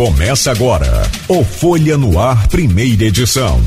[0.00, 3.60] Começa agora o Folha no Ar, primeira edição.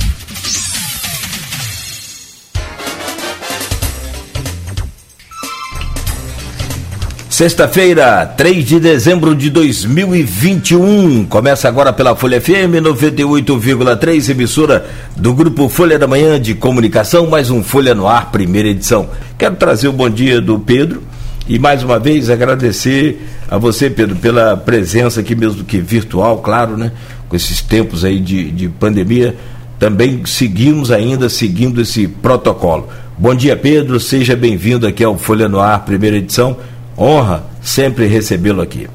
[7.29, 11.25] Sexta-feira, 3 de dezembro de 2021.
[11.25, 17.51] Começa agora pela Folha FM 98,3, emissora do grupo Folha da Manhã de Comunicação, mais
[17.51, 19.07] um Folha no Ar, primeira edição.
[19.37, 21.12] Quero trazer o bom dia do Pedro
[21.47, 26.77] e mais uma vez agradecer a você, Pedro, pela presença aqui mesmo que virtual, claro,
[26.77, 26.91] né?
[27.27, 29.35] Com esses tempos aí de, de pandemia,
[29.77, 32.87] também seguimos ainda seguindo esse protocolo.
[33.17, 36.57] Bom dia, Pedro, seja bem-vindo aqui ao Folha no Ar, primeira edição
[36.97, 38.87] honra sempre recebê-lo aqui.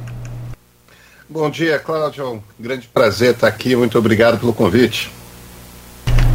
[1.29, 2.43] Bom dia, Cláudio.
[2.59, 3.77] Grande prazer estar aqui.
[3.77, 5.11] Muito obrigado pelo convite.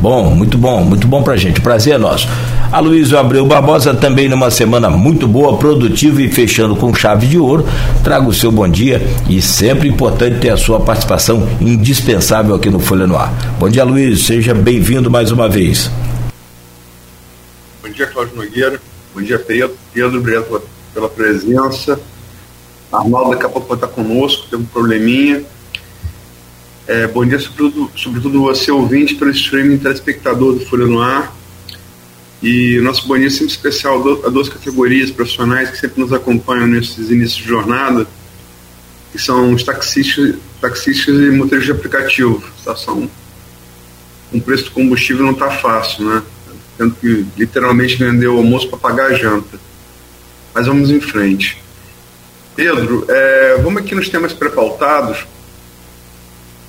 [0.02, 1.62] Bom, muito bom, muito bom pra gente.
[1.62, 2.28] Prazer é nosso.
[2.72, 7.66] Aloysio Abreu Barbosa também numa semana muito boa, produtiva e fechando com chave de ouro.
[8.04, 12.80] Traga o seu bom dia e sempre importante ter a sua participação indispensável aqui no
[12.80, 13.32] Folha no Ar.
[13.60, 14.26] Bom dia, Luiz.
[14.26, 15.90] Seja bem-vindo mais uma vez.
[17.82, 18.82] Bom dia, Cláudio Nogueira.
[19.14, 19.76] Bom dia, Pedro.
[19.94, 22.00] Pedro, obrigado pela presença.
[22.92, 25.44] Arnaldo daqui a pouco vai estar conosco, tem um probleminha.
[26.88, 31.34] É, bom dia, sobretudo, sobretudo você, ouvinte, pelo streaming, telespectador do Folha no Ar.
[32.42, 36.68] E nosso bom dia é sempre especial a duas categorias profissionais que sempre nos acompanham
[36.68, 38.06] nesses inícios de jornada,
[39.12, 42.44] que são os taxistas, taxistas e motoristas de aplicativo.
[42.46, 43.10] A situação
[44.30, 46.22] com o preço do combustível não está fácil, né?
[46.78, 49.58] Tendo que literalmente vender o almoço para pagar a janta
[50.54, 51.58] mas vamos em frente.
[52.56, 55.26] Pedro, é, vamos aqui nos temas pré-pautados.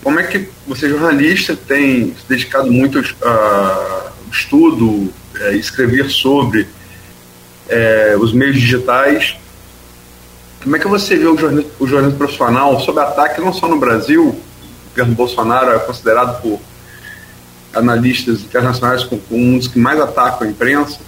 [0.04, 6.68] Como é que você, jornalista, tem se dedicado muito ao estudo, é, escrever sobre
[7.68, 9.36] é, os meios digitais?
[10.62, 13.78] Como é que você vê o jornalismo, o jornalismo profissional sob ataque não só no
[13.78, 14.28] Brasil?
[14.28, 16.60] O governo Bolsonaro é considerado por
[17.72, 21.00] analistas internacionais como um dos que mais atacam a imprensa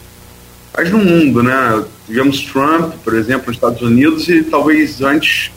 [0.76, 1.84] mas no mundo, né?
[2.06, 5.50] Tivemos Trump, por exemplo, nos Estados Unidos, e talvez antes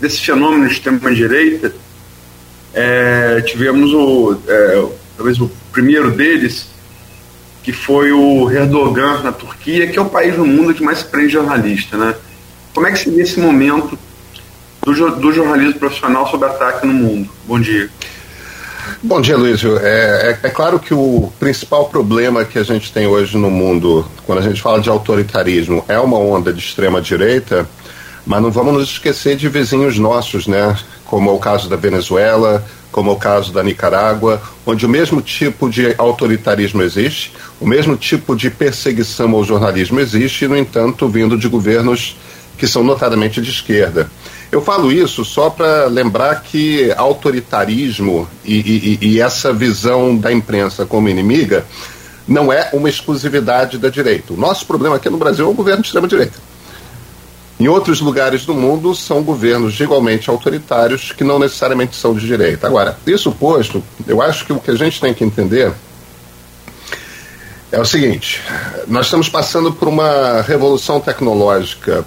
[0.00, 1.74] desse fenômeno de extrema-direita,
[2.76, 4.84] é, tivemos o, é,
[5.16, 6.68] talvez o primeiro deles,
[7.62, 11.32] que foi o Erdogan na Turquia, que é o país no mundo que mais prende
[11.32, 12.14] jornalista, né?
[12.74, 13.98] Como é que se vê esse momento
[14.82, 17.30] do, do jornalismo profissional sob ataque no mundo?
[17.46, 17.88] Bom dia.
[19.02, 19.78] Bom dia, Luísio.
[19.78, 24.06] É, é, é, claro que o principal problema que a gente tem hoje no mundo,
[24.24, 27.66] quando a gente fala de autoritarismo, é uma onda de extrema-direita,
[28.26, 30.76] mas não vamos nos esquecer de vizinhos nossos, né?
[31.04, 35.22] Como é o caso da Venezuela, como é o caso da Nicarágua, onde o mesmo
[35.22, 41.08] tipo de autoritarismo existe, o mesmo tipo de perseguição ao jornalismo existe, e, no entanto,
[41.08, 42.16] vindo de governos
[42.58, 44.10] que são notadamente de esquerda.
[44.50, 50.86] Eu falo isso só para lembrar que autoritarismo e, e, e, essa visão da imprensa
[50.86, 51.64] como inimiga
[52.26, 54.32] não é uma exclusividade da direita.
[54.32, 56.55] O nosso problema aqui no Brasil é o governo de extrema-direita.
[57.58, 62.66] Em outros lugares do mundo são governos igualmente autoritários que não necessariamente são de direita.
[62.66, 65.72] Agora, isso posto, eu acho que o que a gente tem que entender
[67.72, 68.42] é o seguinte:
[68.86, 72.04] nós estamos passando por uma revolução tecnológica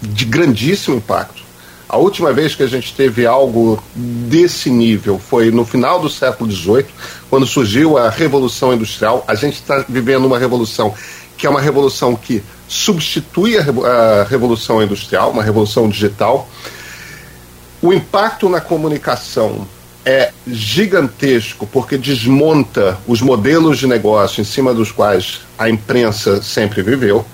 [0.00, 1.40] de grandíssimo impacto.
[1.86, 6.50] A última vez que a gente teve algo desse nível foi no final do século
[6.50, 6.86] XVIII,
[7.28, 9.24] quando surgiu a Revolução Industrial.
[9.26, 10.94] A gente está vivendo uma revolução
[11.36, 16.48] que é uma revolução que substitui a, Revolução Industrial, uma revolução digital.
[17.82, 19.66] O impacto na comunicação
[20.06, 26.80] é gigantesco porque desmonta os modelos de negócio em cima dos quais a imprensa sempre
[26.80, 27.26] viveu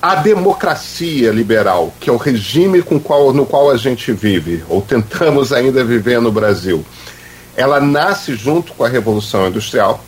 [0.00, 4.82] a democracia liberal, que é o regime com qual, no qual a gente vive, ou
[4.82, 6.84] tentamos ainda viver no Brasil,
[7.56, 10.04] ela nasce junto com a Revolução Industrial.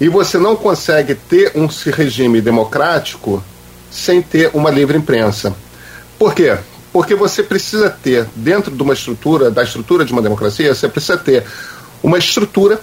[0.00, 3.42] E você não consegue ter um regime democrático
[3.90, 5.54] sem ter uma livre imprensa.
[6.18, 6.58] Por quê?
[6.92, 11.16] Porque você precisa ter, dentro de uma estrutura, da estrutura de uma democracia, você precisa
[11.16, 11.44] ter
[12.02, 12.80] uma estrutura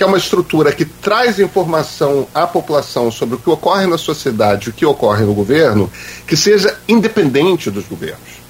[0.00, 4.70] que é uma estrutura que traz informação à população sobre o que ocorre na sociedade,
[4.70, 5.92] o que ocorre no governo,
[6.26, 8.40] que seja independente dos governos.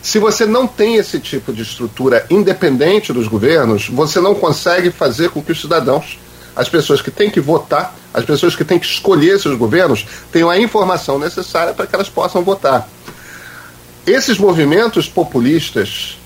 [0.00, 5.28] Se você não tem esse tipo de estrutura independente dos governos, você não consegue fazer
[5.28, 6.18] com que os cidadãos,
[6.54, 10.50] as pessoas que têm que votar, as pessoas que têm que escolher seus governos, tenham
[10.50, 12.88] a informação necessária para que elas possam votar.
[14.06, 16.18] Esses movimentos populistas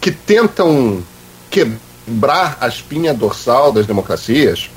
[0.00, 1.02] que tentam
[1.50, 4.68] quebrar a espinha dorsal das democracias,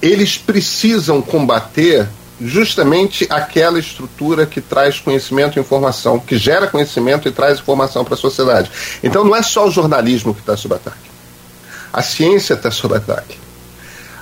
[0.00, 2.08] eles precisam combater
[2.40, 8.14] justamente aquela estrutura que traz conhecimento e informação, que gera conhecimento e traz informação para
[8.14, 8.70] a sociedade.
[9.02, 11.10] Então não é só o jornalismo que está sob ataque.
[11.92, 13.38] A ciência está sob ataque.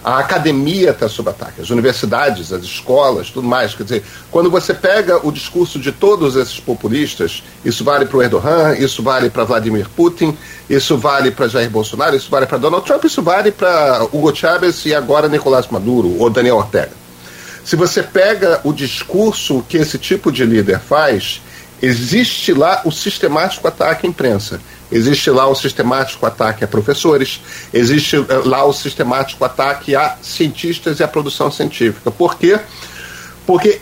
[0.06, 3.74] A academia está sob ataque, as universidades, as escolas, tudo mais.
[3.74, 8.22] Quer dizer, quando você pega o discurso de todos esses populistas, isso vale para o
[8.22, 10.38] Erdogan, isso vale para Vladimir Putin,
[10.70, 14.86] isso vale para Jair Bolsonaro, isso vale para Donald Trump, isso vale para Hugo Chávez
[14.86, 16.92] e agora Nicolás Maduro ou Daniel Ortega.
[17.64, 21.42] Se você pega o discurso que esse tipo de líder faz,
[21.80, 24.60] existe lá o sistemático ataque à imprensa.
[24.90, 27.40] Existe lá o sistemático ataque a professores,
[27.74, 32.10] existe eh, lá o sistemático ataque a cientistas e a produção científica.
[32.10, 32.58] Por quê?
[33.44, 33.80] Porque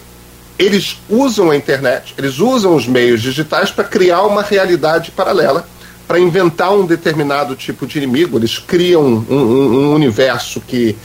[0.59, 5.69] eles usam a internet, eles usam os meios digitais para criar uma realidade paralela,
[6.07, 8.39] para inventar um determinado tipo de inimigo.
[8.39, 10.97] Eles criam um, um, um universo que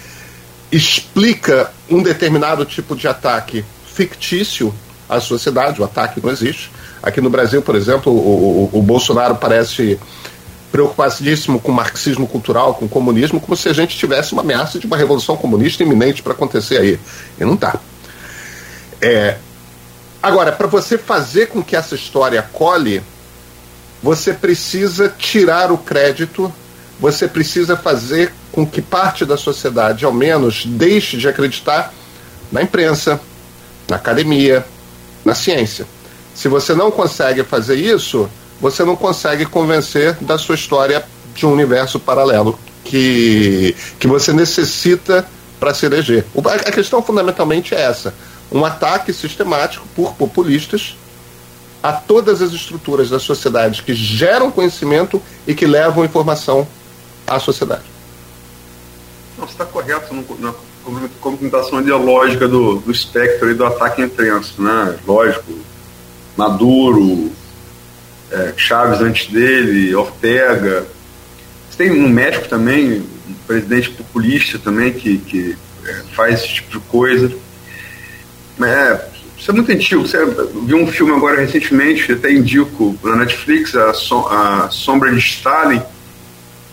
[0.71, 4.73] explica um determinado tipo de ataque fictício
[5.09, 6.71] à sociedade, o ataque não existe.
[7.01, 9.99] Aqui no Brasil, por exemplo, o, o, o Bolsonaro parece
[10.71, 14.95] preocupadíssimo com marxismo cultural, com comunismo, como se a gente tivesse uma ameaça de uma
[14.95, 16.99] revolução comunista iminente para acontecer aí.
[17.39, 17.79] E não está.
[19.01, 19.37] É...
[20.21, 23.01] Agora, para você fazer com que essa história cole,
[24.03, 26.53] você precisa tirar o crédito,
[26.99, 31.93] você precisa fazer com que parte da sociedade, ao menos, deixe de acreditar
[32.51, 33.19] na imprensa,
[33.87, 34.65] na academia,
[35.29, 35.85] na ciência.
[36.33, 38.29] Se você não consegue fazer isso,
[38.59, 41.05] você não consegue convencer da sua história
[41.35, 45.25] de um universo paralelo que, que você necessita
[45.59, 46.25] para se eleger.
[46.67, 48.13] A questão fundamentalmente é essa:
[48.51, 50.97] um ataque sistemático por populistas
[51.81, 56.67] a todas as estruturas da sociedade que geram conhecimento e que levam informação
[57.25, 57.83] à sociedade.
[59.37, 60.53] Não, está correto na
[61.19, 64.97] complementação ideológica do, do espectro e do ataque imprensa, né?
[65.05, 65.53] Lógico,
[66.35, 67.31] Maduro,
[68.31, 70.85] é, Chaves antes dele, Ortega.
[71.69, 76.79] Você tem no México também um presidente populista também que, que é, faz esse tipo
[76.79, 77.31] de coisa.
[78.61, 79.05] É,
[79.37, 80.05] isso é muito antigo.
[80.05, 80.17] Você
[80.65, 85.81] viu um filme agora recentemente, até indico na Netflix, a, a Sombra de Stalin,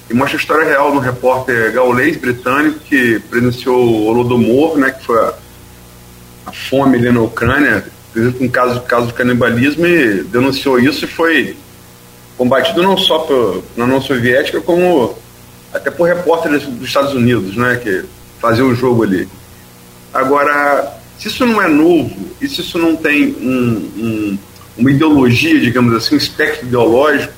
[0.08, 4.90] e mostra a história real de um repórter gaulês britânico que presenciou o Holodomor, né,
[4.92, 5.34] que foi a,
[6.46, 7.84] a fome ali na Ucrânia,
[8.40, 11.56] um caso, caso de canibalismo e denunciou isso e foi
[12.38, 15.16] combatido não só por, na União Soviética, como
[15.72, 18.04] até por repórteres dos Estados Unidos, né, que
[18.40, 19.28] faziam o jogo ali.
[20.14, 24.38] Agora, se isso não é novo, e se isso não tem um, um,
[24.78, 27.35] uma ideologia, digamos assim, um espectro ideológico,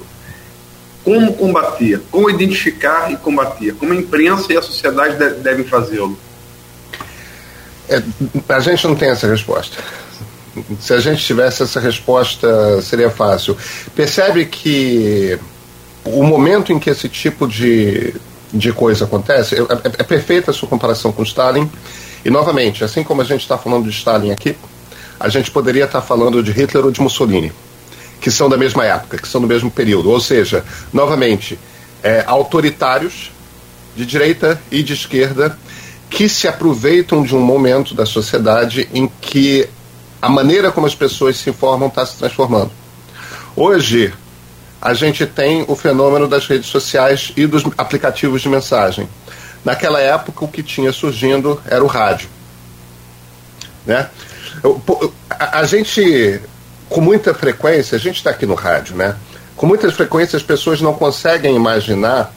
[1.09, 2.03] como combater?
[2.11, 3.75] Como identificar e combater?
[3.77, 6.19] Como a imprensa e a sociedade devem fazê-lo?
[7.89, 8.03] É,
[8.51, 9.79] a gente não tem essa resposta.
[10.79, 13.57] Se a gente tivesse essa resposta, seria fácil.
[13.97, 15.39] Percebe que
[16.05, 18.15] o momento em que esse tipo de,
[18.53, 21.71] de coisa acontece, é, é, é perfeita a sua comparação com Stalin.
[22.23, 24.55] E, novamente, assim como a gente está falando de Stalin aqui,
[25.19, 27.51] a gente poderia estar tá falando de Hitler ou de Mussolini,
[28.21, 30.11] que são da mesma época, que são do mesmo período.
[30.11, 31.59] Ou seja, novamente,
[32.03, 33.31] é, autoritários
[33.97, 35.59] de direita e de esquerda
[36.11, 39.69] que se aproveitam de um momento da sociedade em que
[40.21, 42.71] a maneira como as pessoas se informam está se transformando.
[43.55, 44.13] Hoje,
[44.81, 49.09] a gente tem o fenômeno das redes sociais e dos aplicativos de mensagem.
[49.65, 52.29] Naquela época, o que tinha surgindo era o rádio.
[53.85, 54.09] Né?
[55.31, 56.41] A, gente,
[56.89, 59.17] com muita frequência, a gente está aqui no rádio, né?
[59.57, 62.33] Com muita frequência, as pessoas não conseguem imaginar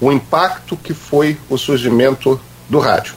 [0.00, 3.14] o impacto que foi o surgimento do rádio.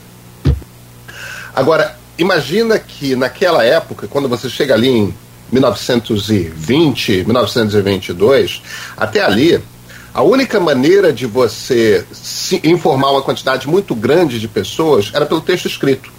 [1.54, 5.14] Agora, imagina que naquela época, quando você chega ali em
[5.52, 8.62] 1920, 1922,
[8.96, 9.62] até ali,
[10.14, 12.06] a única maneira de você
[12.64, 16.10] informar uma quantidade muito grande de pessoas era pelo texto escrito.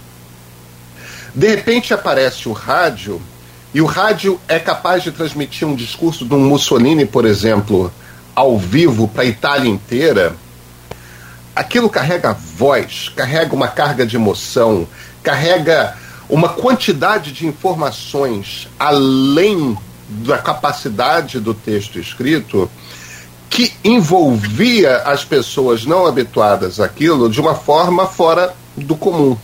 [1.34, 3.20] De repente aparece o rádio,
[3.74, 7.92] e o rádio é capaz de transmitir um discurso de um Mussolini, por exemplo,
[8.32, 10.36] ao vivo para a Itália inteira.
[11.56, 14.86] Aquilo carrega voz, carrega uma carga de emoção,
[15.24, 15.96] carrega
[16.28, 19.76] uma quantidade de informações além
[20.08, 22.70] da capacidade do texto escrito
[23.50, 29.36] que envolvia as pessoas não habituadas àquilo de uma forma fora do comum.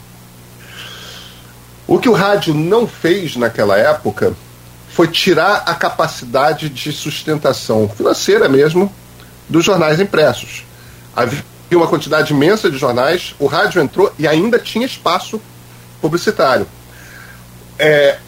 [1.90, 4.32] O que o rádio não fez naquela época
[4.90, 8.94] foi tirar a capacidade de sustentação financeira mesmo
[9.48, 10.64] dos jornais impressos.
[11.16, 11.42] Havia
[11.72, 15.42] uma quantidade imensa de jornais, o rádio entrou e ainda tinha espaço
[16.00, 16.64] publicitário.
[17.76, 18.18] é,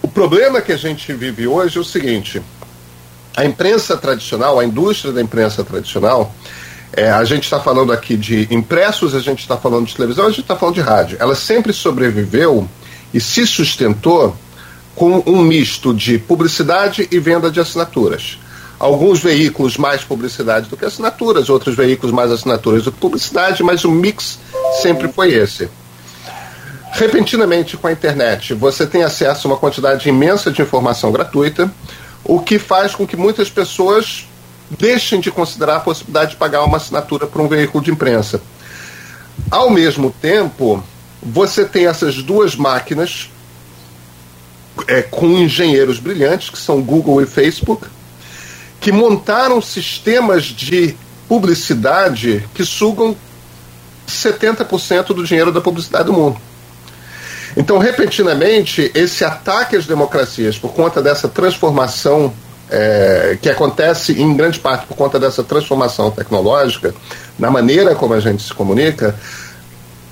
[0.00, 2.40] o problema que a gente vive hoje é o seguinte:
[3.36, 6.34] a imprensa tradicional, a indústria da imprensa tradicional,
[6.90, 10.30] é, a gente está falando aqui de impressos, a gente está falando de televisão, a
[10.30, 11.18] gente está falando de rádio.
[11.20, 12.66] Ela sempre sobreviveu
[13.14, 14.36] e se sustentou
[14.96, 18.38] com um misto de publicidade e venda de assinaturas.
[18.78, 23.84] Alguns veículos mais publicidade do que assinaturas, outros veículos mais assinaturas do que publicidade, mas
[23.84, 24.38] o mix
[24.82, 25.68] sempre foi esse.
[26.92, 31.72] Repentinamente, com a internet, você tem acesso a uma quantidade imensa de informação gratuita,
[32.24, 34.26] o que faz com que muitas pessoas
[34.70, 38.40] deixem de considerar a possibilidade de pagar uma assinatura para um veículo de imprensa.
[39.50, 40.82] Ao mesmo tempo,
[41.24, 43.30] você tem essas duas máquinas
[44.86, 47.86] é, com engenheiros brilhantes, que são Google e Facebook,
[48.80, 50.94] que montaram sistemas de
[51.28, 53.16] publicidade que sugam
[54.06, 56.36] 70% do dinheiro da publicidade do mundo.
[57.56, 62.34] Então, repentinamente, esse ataque às democracias por conta dessa transformação
[62.68, 66.94] é, que acontece em grande parte por conta dessa transformação tecnológica
[67.38, 69.14] na maneira como a gente se comunica,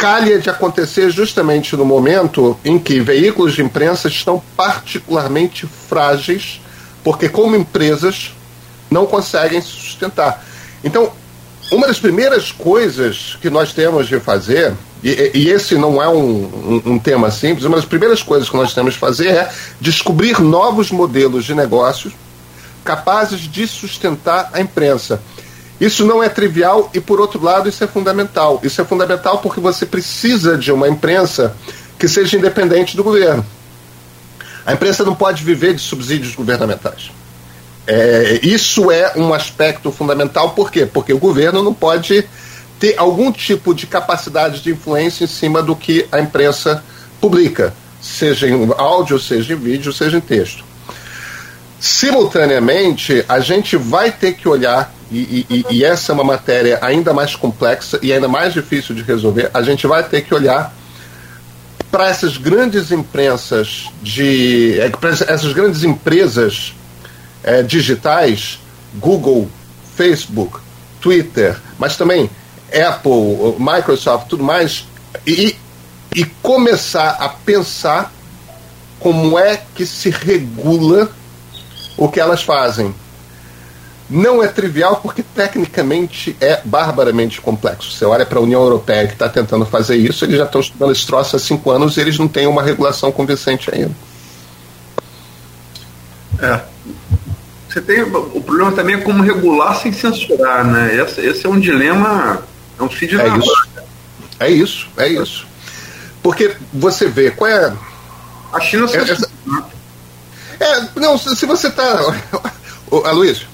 [0.03, 6.61] calha de acontecer justamente no momento em que veículos de imprensa estão particularmente frágeis,
[7.05, 8.35] porque, como empresas,
[8.91, 10.45] não conseguem se sustentar.
[10.83, 11.13] Então,
[11.71, 16.81] uma das primeiras coisas que nós temos de fazer, e, e esse não é um,
[16.85, 20.41] um, um, tema simples, uma das primeiras coisas que nós temos de fazer é descobrir
[20.41, 22.13] novos modelos de negócios
[22.83, 25.23] capazes de sustentar a imprensa.
[25.83, 28.61] Isso não é trivial e, por outro lado, isso é fundamental.
[28.63, 31.57] Isso é fundamental porque você precisa de uma imprensa
[31.99, 33.45] que seja independente do governo.
[34.65, 37.11] A imprensa não pode viver de subsídios governamentais.
[37.85, 40.87] É, isso é um aspecto fundamental, por quê?
[40.87, 42.29] Porque o governo não pode
[42.79, 46.85] ter algum tipo de capacidade de influência em cima do que a imprensa
[47.21, 50.65] publica, seja em áudio, seja em vídeo, seja em texto.
[51.81, 57.13] Simultaneamente, a gente vai ter que olhar, e, e, e, essa é uma matéria ainda
[57.13, 60.75] mais complexa e ainda mais difícil de resolver, a gente vai ter que olhar
[61.91, 64.81] para essas grandes imprensas de.
[64.81, 64.91] É,
[65.29, 66.75] essas grandes empresas
[67.43, 68.59] é, digitais,
[68.95, 69.51] Google,
[69.95, 70.59] Facebook,
[71.01, 72.31] Twitter, mas também
[72.73, 74.87] Apple, Microsoft, tudo mais,
[75.27, 75.55] e,
[76.15, 78.11] e começar a pensar
[78.99, 81.11] como é que se regula
[81.99, 82.95] o que elas fazem.
[84.13, 87.91] Não é trivial porque tecnicamente é barbaramente complexo.
[87.91, 90.93] Você olha para a União Europeia que está tentando fazer isso, eles já estão estudando
[90.93, 93.95] esse troço há cinco anos e eles não têm uma regulação convincente ainda.
[96.41, 96.61] É.
[97.67, 100.95] Você tem o problema também é como regular sem censurar, né?
[100.95, 102.43] Esse, esse é um dilema,
[102.79, 103.69] é um feed é isso.
[104.39, 105.47] É isso, é isso.
[106.23, 107.73] Porque você vê qual é
[108.53, 109.31] a China é, essa,
[110.61, 111.99] é, não, se você está.
[113.07, 113.47] Aloysio,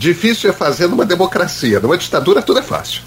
[0.00, 1.78] difícil é fazer numa democracia.
[1.78, 3.02] Numa ditadura tudo é fácil.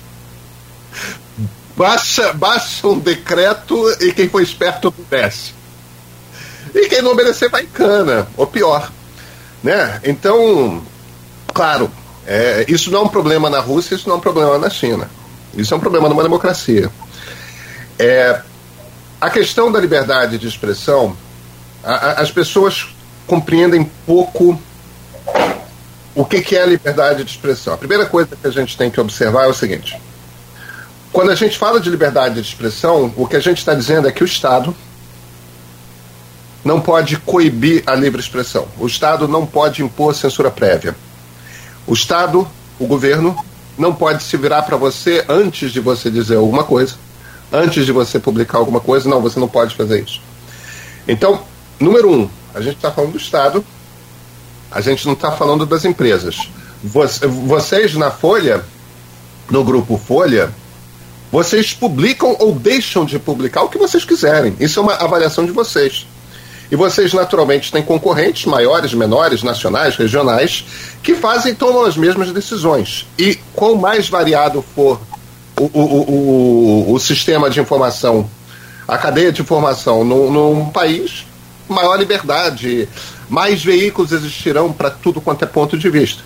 [1.76, 5.54] Baixa, baixa um decreto e quem for esperto obedece.
[6.74, 8.92] E quem não obedecer vai em cana, ou pior.
[9.64, 10.00] Né?
[10.04, 10.84] Então,
[11.52, 11.90] claro,
[12.28, 15.10] é, isso não é um problema na Rússia, isso não é um problema na China.
[15.56, 16.92] Isso é um problema numa democracia.
[17.98, 18.40] É,
[19.20, 21.18] a questão da liberdade de expressão,
[21.84, 22.88] a, a, as pessoas
[23.26, 24.60] compreendem pouco
[26.16, 27.74] o que, que é liberdade de expressão.
[27.74, 30.00] A primeira coisa que a gente tem que observar é o seguinte:
[31.12, 34.12] quando a gente fala de liberdade de expressão, o que a gente está dizendo é
[34.12, 34.76] que o Estado
[36.64, 38.68] não pode coibir a livre expressão.
[38.80, 40.96] O Estado não pode impor censura prévia.
[41.86, 42.48] O Estado,
[42.80, 43.38] o governo,
[43.78, 46.96] não pode se virar para você antes de você dizer alguma coisa,
[47.52, 49.10] antes de você publicar alguma coisa.
[49.10, 50.22] Não, você não pode fazer isso.
[51.08, 51.44] Então,
[51.80, 53.66] número um, a gente está falando do Estado,
[54.74, 56.50] a gente não está falando das empresas.
[56.84, 58.64] Vocês na Folha,
[59.50, 60.52] no grupo Folha,
[61.32, 64.56] vocês publicam ou deixam de publicar o que vocês quiserem.
[64.60, 66.06] Isso é uma avaliação de vocês.
[66.72, 70.66] E vocês, naturalmente, têm concorrentes maiores, menores, nacionais, regionais,
[71.04, 73.08] que fazem tomam as mesmas decisões.
[73.18, 75.00] E quanto mais variado for
[75.60, 78.28] o, o, o, o, sistema de informação,
[78.88, 81.26] a cadeia de informação num, num país,
[81.70, 82.90] maior liberdade,
[83.30, 86.24] mais veículos existirão para tudo quanto é ponto de vista.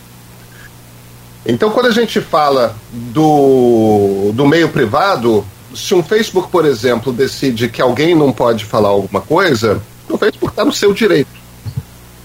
[1.45, 7.69] Então, quando a gente fala do, do meio privado, se um Facebook, por exemplo, decide
[7.69, 11.29] que alguém não pode falar alguma coisa, o Facebook está no seu direito.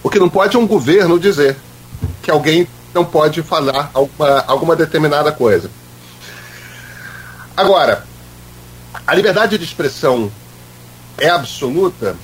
[0.02, 1.56] O que não pode é um governo dizer
[2.20, 5.70] que alguém não pode falar alguma, alguma determinada coisa.
[7.56, 8.04] Agora,
[9.06, 10.32] a liberdade de expressão
[11.18, 12.16] é absoluta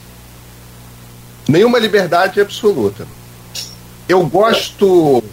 [1.48, 3.08] Nenhuma liberdade absoluta.
[4.06, 5.24] Eu gosto.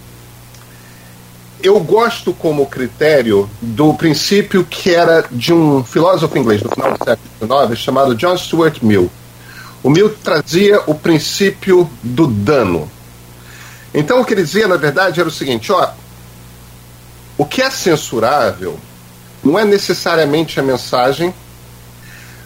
[1.62, 7.04] Eu gosto como critério do princípio que era de um filósofo inglês do final do
[7.04, 9.12] século XIX chamado John Stuart Mill.
[9.84, 12.90] O Mill trazia o princípio do dano.
[13.94, 15.90] Então o que ele dizia, na verdade, era o seguinte: ó,
[17.38, 18.80] o que é censurável
[19.44, 21.34] não é necessariamente a mensagem,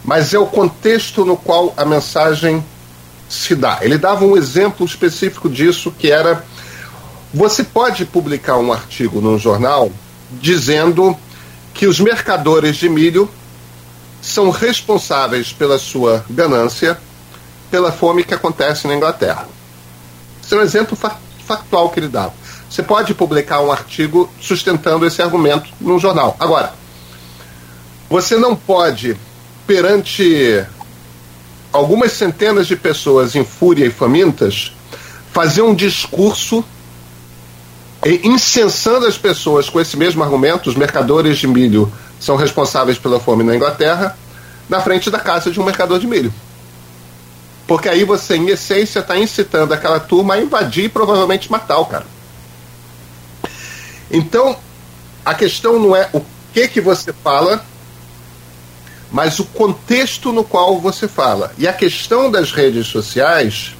[0.03, 2.63] mas é o contexto no qual a mensagem
[3.29, 3.77] se dá.
[3.81, 6.43] Ele dava um exemplo específico disso que era
[7.31, 9.91] você pode publicar um artigo num jornal
[10.31, 11.15] dizendo
[11.73, 13.29] que os mercadores de milho
[14.19, 16.99] são responsáveis pela sua ganância,
[17.69, 19.47] pela fome que acontece na Inglaterra.
[20.43, 20.97] Esse é um exemplo
[21.45, 22.33] factual que ele dava.
[22.67, 26.35] Você pode publicar um artigo sustentando esse argumento num jornal.
[26.39, 26.73] Agora,
[28.09, 29.15] você não pode,
[29.67, 30.65] perante
[31.71, 34.73] algumas centenas de pessoas em fúria e famintas,
[35.31, 36.63] fazer um discurso
[38.23, 43.43] incensando as pessoas com esse mesmo argumento, os mercadores de milho são responsáveis pela fome
[43.43, 44.17] na Inglaterra,
[44.69, 46.33] na frente da casa de um mercador de milho.
[47.67, 51.85] Porque aí você, em essência, está incitando aquela turma a invadir e provavelmente matar o
[51.85, 52.05] cara.
[54.09, 54.57] Então,
[55.23, 56.21] a questão não é o
[56.53, 57.63] que, que você fala,
[59.11, 61.51] mas o contexto no qual você fala.
[61.57, 63.75] E a questão das redes sociais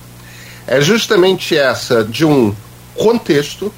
[0.66, 2.56] é justamente essa de um
[2.96, 3.72] contexto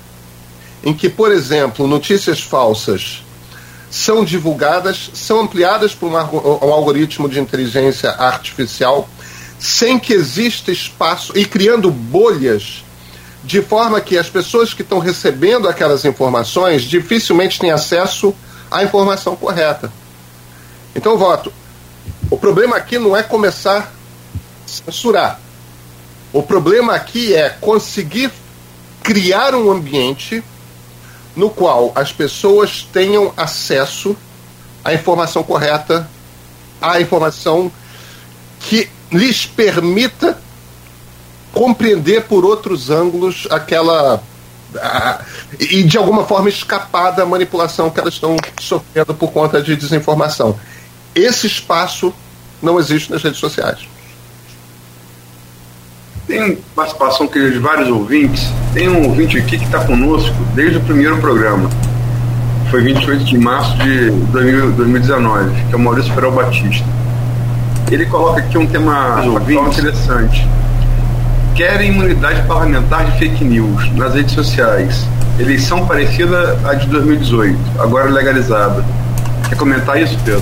[0.83, 3.23] em que, por exemplo, notícias falsas
[3.89, 9.07] são divulgadas, são ampliadas por um, um algoritmo de inteligência artificial,
[9.59, 12.83] sem que exista espaço e criando bolhas
[13.43, 18.33] de forma que as pessoas que estão recebendo aquelas informações dificilmente têm acesso
[18.69, 19.91] à informação correta.
[20.95, 21.51] Então, voto.
[22.29, 23.87] O problema aqui não é começar a
[24.65, 25.39] censurar.
[26.33, 28.31] O problema aqui é conseguir
[29.03, 30.43] criar um ambiente
[31.35, 34.15] no qual as pessoas tenham acesso
[34.83, 36.09] à informação correta,
[36.81, 37.71] à informação
[38.59, 40.37] que lhes permita
[41.53, 44.23] compreender por outros ângulos aquela.
[45.59, 50.57] E de alguma forma escapar da manipulação que elas estão sofrendo por conta de desinformação.
[51.15, 52.13] Esse espaço
[52.61, 53.79] não existe nas redes sociais.
[56.27, 58.47] Tem participação de vários ouvintes.
[58.73, 61.69] Tem um ouvinte aqui que está conosco desde o primeiro programa.
[62.69, 66.87] Foi 28 de março de 2019, que é o Maurício Peral Batista.
[67.91, 69.21] Ele coloca aqui um tema
[69.67, 70.47] interessante.
[71.53, 75.05] Querem imunidade parlamentar de fake news nas redes sociais.
[75.37, 78.85] Eleição parecida à de 2018, agora legalizada.
[79.49, 80.41] Quer comentar isso, Pedro?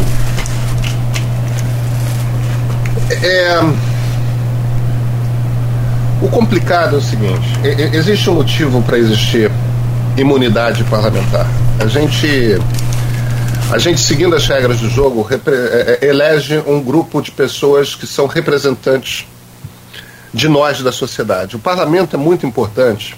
[3.11, 3.59] É...
[6.21, 7.47] O complicado é o seguinte:
[7.93, 9.51] existe um motivo para existir
[10.17, 11.47] imunidade parlamentar.
[11.79, 12.27] A gente,
[13.71, 18.05] a gente seguindo as regras do jogo, é, é, elege um grupo de pessoas que
[18.05, 19.25] são representantes
[20.33, 21.55] de nós da sociedade.
[21.55, 23.15] O parlamento é muito importante.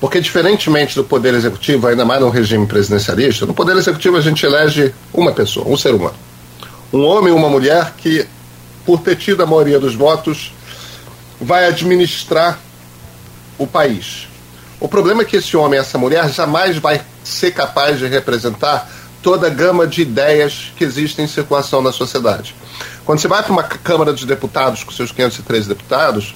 [0.00, 4.44] Porque, diferentemente do poder executivo, ainda mais no regime presidencialista, no poder executivo a gente
[4.46, 6.14] elege uma pessoa, um ser humano.
[6.90, 8.26] Um homem e uma mulher que
[8.84, 10.52] por ter tido a maioria dos votos,
[11.40, 12.58] vai administrar
[13.58, 14.28] o país.
[14.78, 18.90] O problema é que esse homem, essa mulher, jamais vai ser capaz de representar
[19.22, 22.54] toda a gama de ideias que existem em circulação na sociedade.
[23.04, 26.34] Quando você vai para uma Câmara dos Deputados com seus 513 deputados,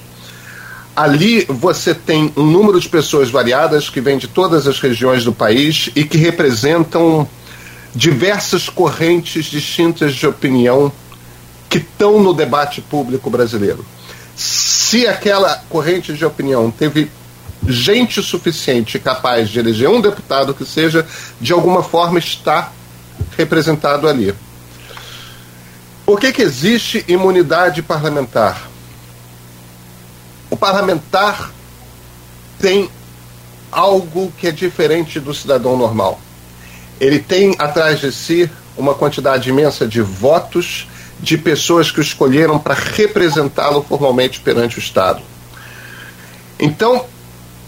[0.95, 5.33] ali você tem um número de pessoas variadas que vêm de todas as regiões do
[5.33, 7.27] país e que representam
[7.95, 10.91] diversas correntes distintas de opinião
[11.69, 13.85] que estão no debate público brasileiro.
[14.35, 17.09] Se aquela corrente de opinião teve
[17.67, 21.05] gente suficiente capaz de eleger um deputado que seja,
[21.39, 22.71] de alguma forma está
[23.37, 24.33] representado ali.
[26.05, 28.69] Por que, que existe imunidade parlamentar?
[30.49, 31.51] O parlamentar
[32.59, 32.89] tem
[33.71, 36.19] algo que é diferente do cidadão normal.
[36.99, 40.87] Ele tem atrás de si uma quantidade imensa de votos
[41.19, 45.21] de pessoas que o escolheram para representá-lo formalmente perante o Estado.
[46.59, 47.05] Então,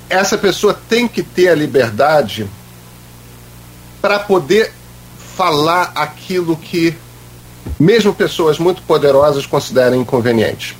[0.10, 2.48] essa pessoa tem que ter a liberdade
[4.02, 4.72] para poder
[5.36, 6.96] falar aquilo que
[7.80, 10.78] mesmo pessoas muito poderosas consideram inconveniente.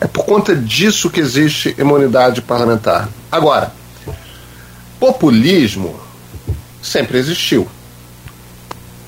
[0.00, 3.08] É por conta disso que existe imunidade parlamentar.
[3.30, 3.72] Agora,
[4.98, 5.98] populismo
[6.82, 7.68] sempre existiu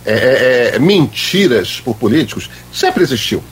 [0.04, 3.42] é, é, é, mentiras por políticos sempre existiu.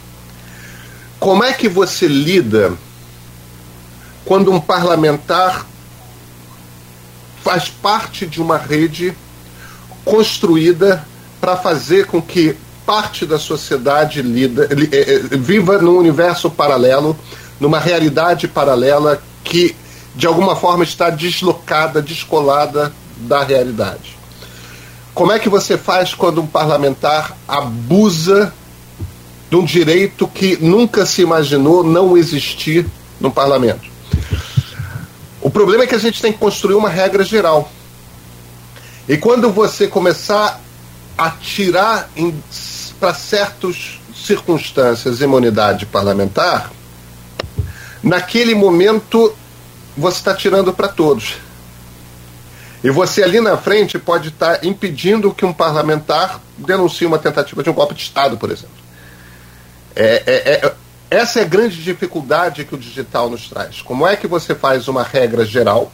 [1.19, 2.73] Como é que você lida
[4.25, 5.67] quando um parlamentar
[7.43, 9.17] faz parte de uma rede
[10.05, 11.07] construída
[11.41, 14.89] para fazer com que parte da sociedade lida, eh,
[15.33, 17.19] eh, viva num universo paralelo,
[17.59, 19.75] numa realidade paralela que
[20.15, 24.17] de alguma forma está deslocada, descolada da realidade.
[25.17, 28.53] Como é que você faz quando um parlamentar abusa
[29.49, 32.85] de um direito que nunca se imaginou não existir
[33.19, 33.89] no parlamento?
[35.41, 37.73] O problema é que a gente tem que construir uma regra geral.
[39.09, 40.61] E quando você começar
[41.17, 42.11] a tirar
[43.01, 46.71] para certas circunstâncias imunidade parlamentar,
[48.03, 49.35] naquele momento
[49.97, 51.46] você está tirando para todos.
[52.87, 57.61] E você ali na frente pode estar tá impedindo que um parlamentar denuncie uma tentativa
[57.61, 58.77] de um golpe de Estado, por exemplo.
[59.97, 60.75] É, é, é,
[61.11, 63.83] essa é a grande dificuldade que o digital nos traz.
[63.83, 65.91] Como é que você faz uma regra geral,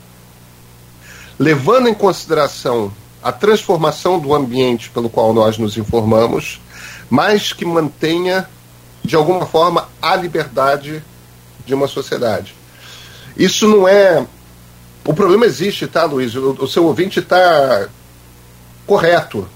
[1.39, 6.61] levando em consideração a transformação do ambiente pelo qual nós nos informamos,
[7.09, 8.47] mas que mantenha,
[9.03, 11.03] de alguma forma, a liberdade
[11.65, 12.55] de uma sociedade.
[13.35, 14.27] Isso não é.
[15.05, 16.35] O problema existe, tá, Luiz?
[16.35, 17.89] O, o seu ouvinte está
[18.87, 19.49] correto.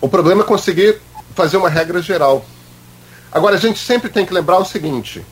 [0.00, 0.98] O problema é conseguir
[1.34, 2.44] fazer uma regra geral.
[3.30, 5.24] Agora, a gente sempre tem que lembrar o seguinte: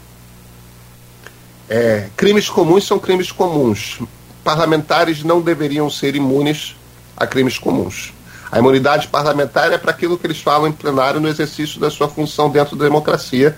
[1.69, 4.01] é, crimes comuns são crimes comuns.
[4.43, 6.77] Parlamentares não deveriam ser imunes
[7.17, 8.13] a crimes comuns.
[8.53, 12.09] A imunidade parlamentar é para aquilo que eles falam em plenário no exercício da sua
[12.09, 13.57] função dentro da democracia.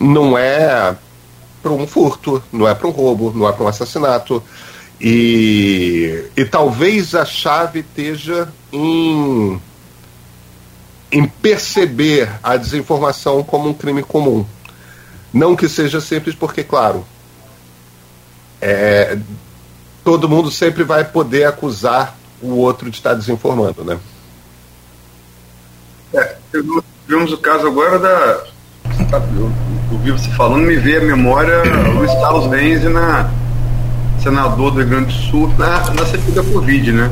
[0.00, 0.96] Não é
[1.62, 4.42] para um furto, não é para um roubo, não é para um assassinato.
[5.00, 9.60] E, e talvez a chave esteja em,
[11.10, 14.44] em perceber a desinformação como um crime comum.
[15.32, 17.04] Não que seja simples, porque, claro,
[18.60, 19.16] é,
[20.04, 23.98] todo mundo sempre vai poder acusar o outro de estar desinformando, né?
[26.12, 26.36] É,
[27.06, 28.44] tivemos o caso agora da.
[29.90, 31.62] Eu ouvi você falando, me veio a memória
[31.94, 33.28] Luiz Carlos Renzi na
[34.22, 37.10] senador do Rio Grande do Sul na, na CPI da Covid, né?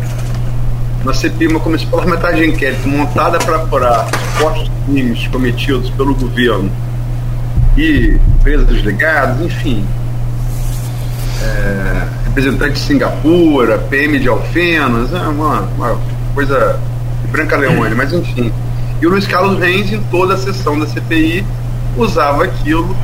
[1.04, 6.70] Na CPI, uma comissão parlamentar de inquérito montada para apurar supostos crimes cometidos pelo governo
[7.76, 9.84] e empresas desligadas, enfim.
[11.42, 15.98] É, representante de Singapura, PM de Alfenas, é uma, uma
[16.32, 16.78] coisa
[17.22, 18.52] de Branca Leone, mas enfim.
[19.00, 21.44] E o Luiz Carlos Reis, em toda a sessão da CPI,
[21.96, 22.96] usava aquilo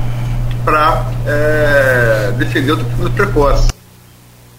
[0.64, 3.68] para é, defender o tratamento precoce.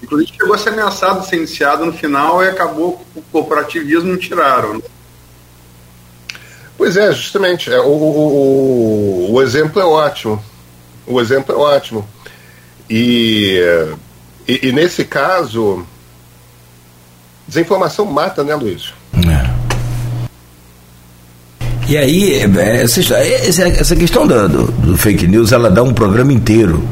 [0.04, 4.76] Inclusive chegou a ser ameaçado de ser iniciado no final e acabou o corporativismo tiraram.
[4.76, 4.82] Né?
[6.78, 7.72] Pois é, justamente.
[7.74, 10.44] É, o, o, o exemplo é ótimo.
[11.08, 12.08] O exemplo é ótimo.
[12.90, 13.60] E
[14.48, 15.86] e, e, nesse caso,
[17.48, 18.94] desinformação mata, né, Luiz?
[21.88, 21.92] É.
[21.92, 23.02] E aí, é, essa,
[23.68, 26.84] essa questão do, do, fake news, ela dá um programa inteiro.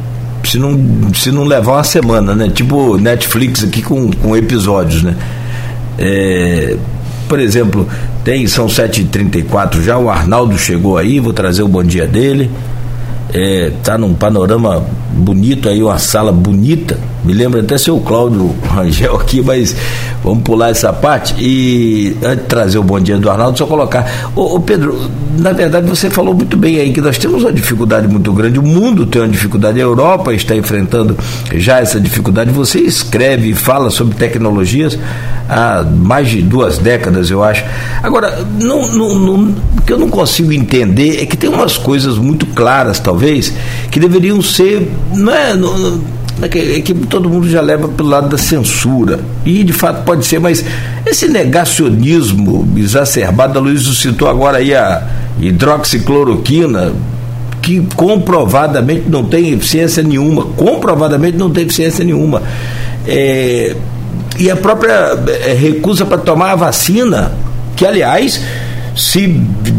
[0.43, 2.49] Se não, se não levar uma semana, né?
[2.49, 5.15] Tipo Netflix aqui com, com episódios, né?
[5.97, 6.75] É,
[7.27, 7.87] por exemplo,
[8.23, 12.51] tem, são 7h34 já, o Arnaldo chegou aí, vou trazer o bom dia dele.
[13.33, 16.99] É, tá num panorama bonito aí, uma sala bonita.
[17.23, 19.75] Me lembra até seu Cláudio Rangel aqui, mas
[20.23, 21.33] vamos pular essa parte.
[21.37, 24.31] E antes de trazer o bom dia do Arnaldo, só colocar.
[24.35, 28.07] Ô, ô, Pedro, na verdade você falou muito bem aí que nós temos uma dificuldade
[28.07, 31.17] muito grande, o mundo tem uma dificuldade, a Europa está enfrentando
[31.55, 32.51] já essa dificuldade.
[32.51, 34.99] Você escreve e fala sobre tecnologias
[35.47, 37.63] há mais de duas décadas, eu acho.
[38.01, 42.17] Agora, não, não, não, o que eu não consigo entender é que tem umas coisas
[42.17, 43.53] muito claras, talvez,
[43.89, 46.01] que deveriam ser não é, não,
[46.49, 49.19] que, é que todo mundo já leva pelo lado da censura.
[49.45, 50.63] E de fato pode ser, mas
[51.05, 55.07] esse negacionismo exacerbado, a Luiz citou agora aí a
[55.39, 56.93] hidroxicloroquina,
[57.61, 62.41] que comprovadamente não tem eficiência nenhuma, comprovadamente não tem eficiência nenhuma.
[63.07, 63.75] É,
[64.37, 67.31] e a própria é, recusa para tomar a vacina,
[67.75, 68.41] que aliás
[68.95, 69.27] se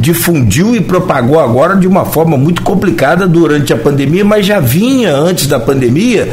[0.00, 5.14] difundiu e propagou agora de uma forma muito complicada durante a pandemia, mas já vinha
[5.14, 6.32] antes da pandemia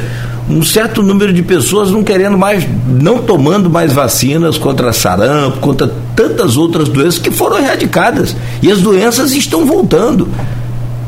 [0.49, 5.91] um certo número de pessoas não querendo mais, não tomando mais vacinas contra sarampo, contra
[6.15, 8.35] tantas outras doenças que foram erradicadas.
[8.61, 10.27] E as doenças estão voltando.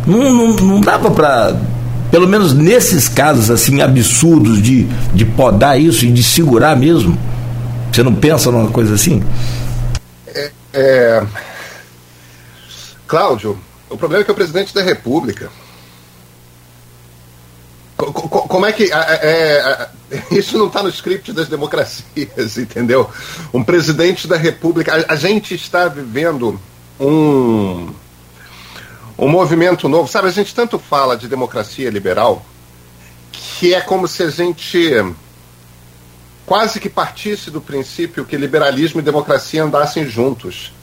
[0.05, 1.55] Não, não, não dava para,
[2.11, 7.17] pelo menos nesses casos assim absurdos de, de podar isso e de segurar mesmo.
[7.91, 9.21] Você não pensa numa coisa assim?
[10.27, 11.23] É, é
[13.07, 15.51] Cláudio, o problema é que o presidente da República.
[17.97, 18.91] como é que.
[18.91, 19.89] É, é,
[20.31, 23.09] isso não está no script das democracias, entendeu?
[23.53, 25.05] Um presidente da República.
[25.07, 26.59] A, a, gente está vivendo
[26.99, 27.93] um,
[29.17, 30.07] um movimento novo.
[30.07, 32.45] Sabe, a gente tanto fala de democracia liberal
[33.33, 34.91] que é como se a gente
[36.45, 40.73] quase que partisse do princípio que liberalismo e democracia andassem juntos.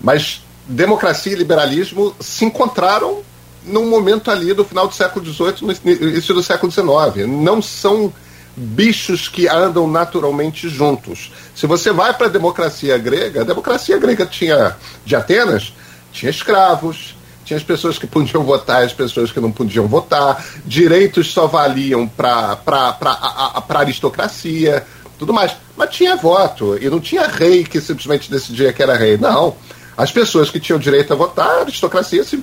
[0.00, 3.22] Mas democracia e liberalismo se encontraram
[3.64, 7.26] num momento ali do final do século XVIII, no início do século XIX.
[7.28, 8.12] Não são
[8.56, 11.32] bichos que andam naturalmente juntos.
[11.54, 15.72] Se você vai para a democracia grega, a democracia grega tinha, de Atenas,
[16.12, 20.44] tinha escravos, tinha as pessoas que podiam votar e as pessoas que não podiam votar,
[20.64, 24.84] direitos só valiam para a aristocracia,
[25.18, 25.52] tudo mais.
[25.76, 29.16] Mas tinha voto, e não tinha rei que simplesmente decidia que era rei.
[29.16, 29.56] Não.
[30.02, 32.36] As pessoas que tinham direito a votar, a aristocracia se,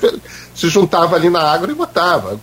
[0.56, 2.39] se juntava ali na água e votava.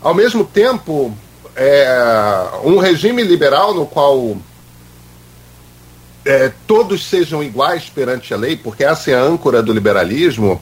[0.00, 1.14] Ao mesmo tempo,
[1.54, 4.38] é, um regime liberal no qual
[6.24, 10.58] é, todos sejam iguais perante a lei, porque essa é a âncora do liberalismo,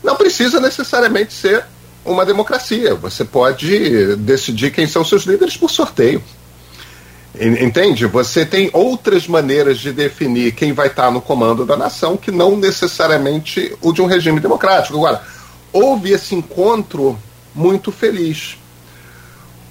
[0.00, 1.64] não precisa necessariamente ser
[2.04, 2.94] uma democracia.
[2.94, 6.22] Você pode decidir quem são seus líderes por sorteio.
[7.40, 8.04] Entende?
[8.06, 12.56] Você tem outras maneiras de definir quem vai estar no comando da nação que não
[12.56, 14.96] necessariamente o de um regime democrático.
[14.98, 15.22] Agora,
[15.72, 17.18] houve esse encontro
[17.54, 18.58] muito feliz.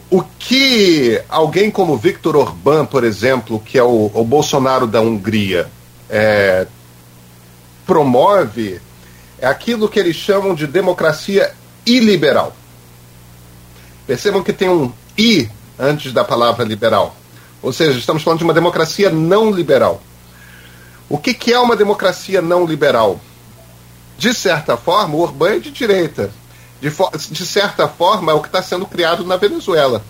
[0.10, 5.70] O que alguém como Viktor Orbán, por exemplo, que é o, o Bolsonaro da Hungria,
[6.10, 6.66] é,
[7.86, 8.82] promove
[9.40, 11.52] é aquilo que eles chamam de democracia
[11.86, 12.56] iliberal.
[14.06, 17.16] Percebam que tem um i antes da palavra liberal.
[17.62, 20.02] Ou seja, estamos falando de uma democracia não liberal.
[21.08, 23.20] O que, que é uma democracia não liberal?
[24.18, 26.32] De certa forma, o Orbán é de direita.
[26.80, 26.90] De,
[27.30, 30.04] de certa forma, é o que está sendo criado na Venezuela.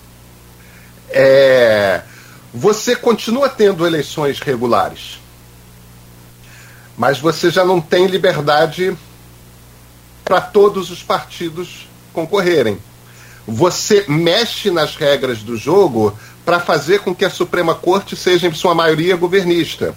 [1.10, 2.02] É,
[2.54, 5.20] você continua tendo eleições regulares,
[6.98, 8.96] mas você já não tem liberdade
[10.24, 12.78] para todos os partidos concorrerem.
[13.48, 18.54] Você mexe nas regras do jogo para fazer com que a Suprema Corte seja, em
[18.54, 19.94] sua maioria, governista.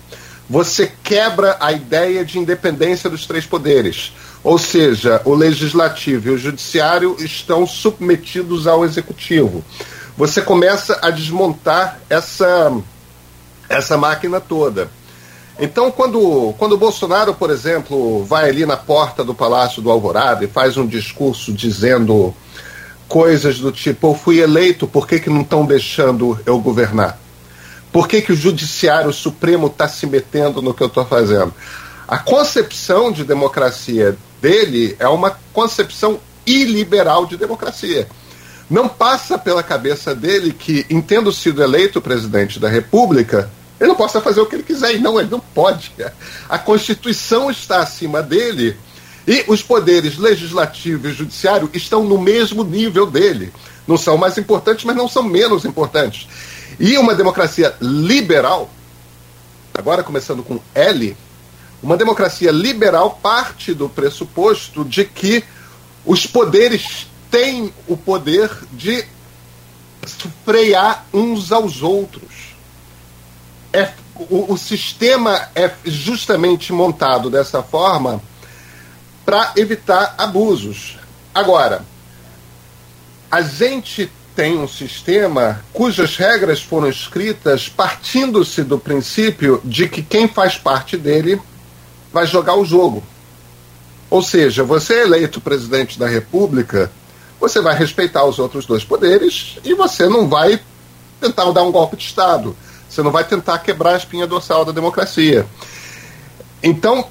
[0.49, 4.13] Você quebra a ideia de independência dos três poderes.
[4.43, 9.65] Ou seja, o legislativo e o judiciário estão submetidos ao executivo.
[10.19, 12.71] Você começa a desmontar essa,
[13.69, 14.91] essa máquina toda.
[15.59, 20.45] Então, quando, quando o Bolsonaro, por exemplo, vai ali na porta do Palácio do Alvorada
[20.45, 22.35] e faz um discurso dizendo
[23.15, 27.17] coisas do tipo: eu fui eleito, por que, que não estão deixando eu governar?
[27.93, 31.55] Por que, que o Judiciário Supremo está se metendo no que eu estou fazendo?
[32.09, 38.09] A concepção de democracia dele é uma concepção iliberal de democracia.
[38.69, 43.49] Não passa pela cabeça dele que, tendo sido eleito presidente da República,
[43.79, 44.97] ele não possa fazer o que ele quiser.
[44.97, 45.93] E não, ele não pode.
[46.49, 48.77] A Constituição está acima dele
[49.27, 53.53] e os poderes legislativo e judiciário estão no mesmo nível dele.
[53.87, 56.29] Não são mais importantes, mas não são menos importantes.
[56.79, 58.71] E uma democracia liberal,
[59.73, 61.17] agora começando com L,
[61.83, 65.45] uma democracia liberal parte do pressuposto de que
[66.05, 69.05] os poderes têm o poder de
[70.45, 72.55] frear uns aos outros.
[73.73, 78.23] É, o, o sistema é justamente montado dessa forma
[79.25, 80.99] para evitar abusos.
[81.35, 81.85] Agora,
[83.31, 90.27] a gente tem um sistema cujas regras foram escritas partindo-se do princípio de que quem
[90.27, 91.41] faz parte dele
[92.13, 93.03] vai jogar o jogo.
[94.11, 96.91] Ou seja, você é eleito presidente da República,
[97.41, 100.61] você vai respeitar os outros dois poderes e você não vai
[101.21, 102.57] tentar dar um golpe de Estado.
[102.89, 105.47] Você não vai tentar quebrar a espinha dorsal da democracia.
[106.63, 107.09] Então,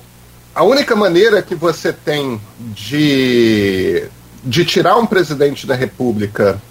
[0.55, 4.07] a única maneira que você tem de,
[4.43, 6.61] de tirar um presidente da República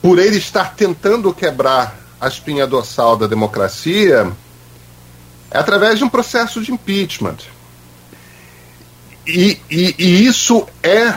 [0.00, 4.32] por ele estar tentando quebrar a espinha dorsal da democracia
[5.50, 7.38] é através de um processo de impeachment.
[9.26, 11.14] E, e, e isso é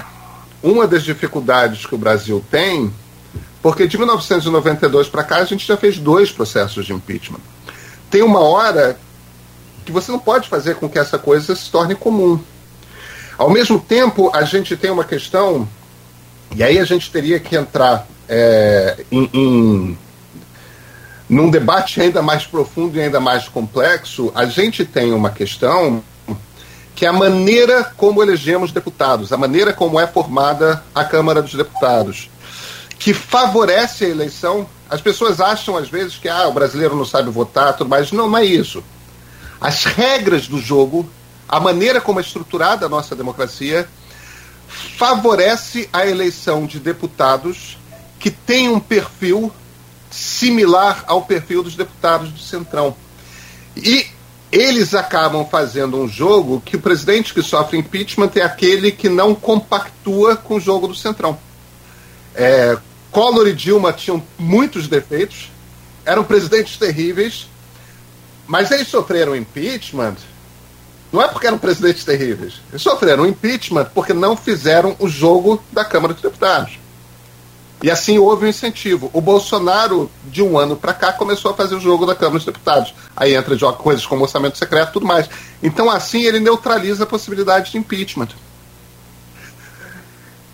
[0.63, 2.93] uma das dificuldades que o Brasil tem,
[3.62, 7.39] porque de 1992 para cá a gente já fez dois processos de impeachment.
[8.10, 8.97] Tem uma hora
[9.86, 12.39] que você não pode fazer com que essa coisa se torne comum.
[13.38, 15.67] Ao mesmo tempo, a gente tem uma questão,
[16.56, 19.98] e aí a gente teria que entrar é, em, em
[21.28, 26.04] num debate ainda mais profundo e ainda mais complexo, a gente tem uma questão
[26.94, 31.54] que é a maneira como elegemos deputados, a maneira como é formada a Câmara dos
[31.54, 32.30] Deputados.
[33.00, 34.67] que favorece a eleição.
[34.88, 38.12] As pessoas acham às vezes que ah, o brasileiro não sabe votar, tudo mais.
[38.12, 38.84] Não, não é isso.
[39.62, 41.08] As regras do jogo,
[41.47, 43.88] a maneira como é estruturada a nossa democracia,
[44.97, 47.78] favorece a eleição de deputados
[48.19, 49.54] que têm um perfil
[50.10, 52.95] similar ao perfil dos deputados do Centrão.
[53.78, 54.08] E
[54.52, 59.34] eles acabam fazendo um jogo que o presidente que sofre impeachment é aquele que não
[59.36, 61.38] compactua com o jogo do Centrão.
[62.36, 62.78] É,
[63.12, 65.52] Collor e Dilma tinham muitos defeitos,
[66.06, 67.47] eram presidentes terríveis,
[68.51, 70.15] mas eles sofreram impeachment
[71.09, 72.55] não é porque eram presidentes terríveis.
[72.69, 76.77] Eles sofreram impeachment porque não fizeram o jogo da Câmara dos Deputados.
[77.81, 79.09] E assim houve um incentivo.
[79.13, 82.45] O Bolsonaro, de um ano para cá, começou a fazer o jogo da Câmara dos
[82.45, 82.93] Deputados.
[83.15, 85.29] Aí entra de coisas como orçamento secreto e tudo mais.
[85.63, 88.29] Então, assim, ele neutraliza a possibilidade de impeachment.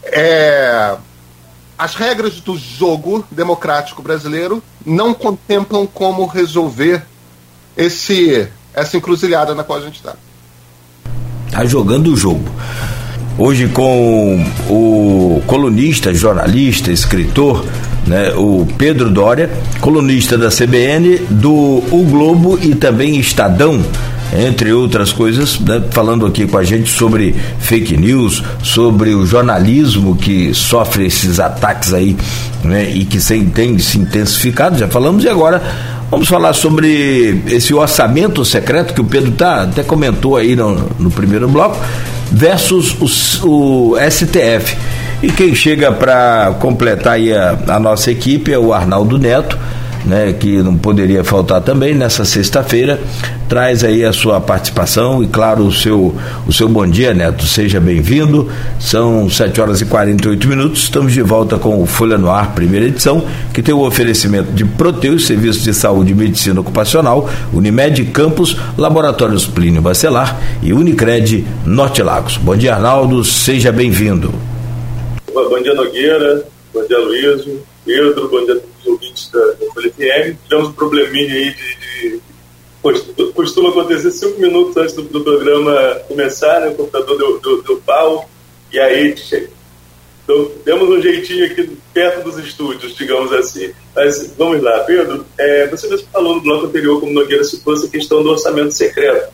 [0.03, 0.97] É
[1.77, 7.05] as regras do jogo democrático brasileiro não contemplam como resolver
[7.77, 10.15] esse, essa encruzilhada na qual a gente está.
[11.45, 12.43] Está jogando o jogo.
[13.37, 17.63] Hoje com o colunista, jornalista, escritor,
[18.07, 23.85] né, o Pedro Dória, colunista da CBN, do O Globo e também Estadão
[24.33, 30.15] entre outras coisas, né, falando aqui com a gente sobre fake news, sobre o jornalismo
[30.15, 32.15] que sofre esses ataques aí
[32.63, 35.61] né, e que tem se intensificado, já falamos, e agora
[36.09, 41.11] vamos falar sobre esse orçamento secreto que o Pedro tá, até comentou aí no, no
[41.11, 41.77] primeiro bloco,
[42.31, 42.95] versus
[43.43, 44.75] o, o STF.
[45.23, 49.57] E quem chega para completar aí a, a nossa equipe é o Arnaldo Neto
[50.07, 52.99] né, que não poderia faltar também nessa sexta-feira,
[53.49, 56.15] traz aí a sua participação e, claro, o seu,
[56.47, 57.45] o seu bom dia, Neto.
[57.45, 58.49] Seja bem-vindo.
[58.79, 60.83] São 7 horas e 48 minutos.
[60.83, 64.63] Estamos de volta com o Folha no Ar, primeira edição, que tem o oferecimento de
[64.63, 72.01] Proteus, Serviços de Saúde e Medicina Ocupacional, Unimed Campos, Laboratórios Plínio Bacelar e Unicred Norte
[72.01, 72.37] Lagos.
[72.37, 73.23] Bom dia, Arnaldo.
[73.23, 74.33] Seja bem-vindo.
[75.33, 76.43] Bom dia, Nogueira.
[76.73, 77.45] Bom dia, Luiz.
[77.85, 78.27] Pedro.
[78.29, 80.37] Bom dia ouvintes da, da Folha FM.
[80.43, 82.21] Tivemos um probleminha aí de, de
[83.33, 86.69] costuma acontecer cinco minutos antes do, do programa começar, né?
[86.69, 88.29] o computador deu, deu, deu pau,
[88.71, 89.13] e aí
[90.27, 93.71] então, temos um jeitinho aqui perto dos estúdios, digamos assim.
[93.95, 97.87] Mas vamos lá, Pedro, é, você mesmo falou no bloco anterior, como Nogueira citou, essa
[97.87, 99.31] questão do orçamento secreto,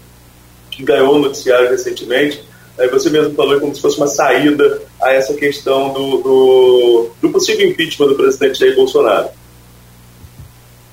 [0.70, 2.44] que ganhou o noticiário recentemente.
[2.78, 7.30] Aí você mesmo falou como se fosse uma saída a essa questão do, do, do
[7.32, 9.30] possível impeachment do presidente Jair Bolsonaro.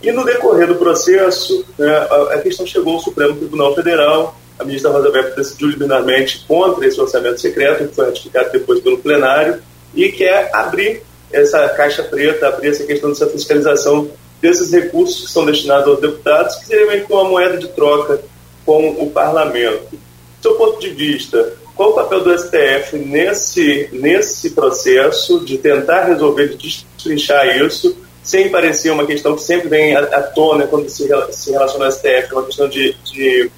[0.02, 1.94] E no decorrer do processo, né,
[2.32, 7.00] a, questão chegou ao Supremo Tribunal Federal, a ministra Rosa Weber decidiu liminarmente contra esse
[7.00, 9.62] orçamento secreto, que foi ratificado depois pelo plenário,
[9.94, 14.10] e quer abrir essa caixa preta, abrir essa questão dessa fiscalização
[14.40, 18.20] desses recursos que são destinados aos deputados, que seria meio que uma moeda de troca
[18.64, 19.90] com o parlamento.
[19.90, 26.04] Do seu ponto de vista, qual o papel do STF nesse, nesse processo de tentar
[26.04, 31.08] resolver, de destrinchar isso, sem parecer uma questão que sempre vem à, tona quando se,
[31.30, 33.50] se relaciona ao STF, uma questão de, de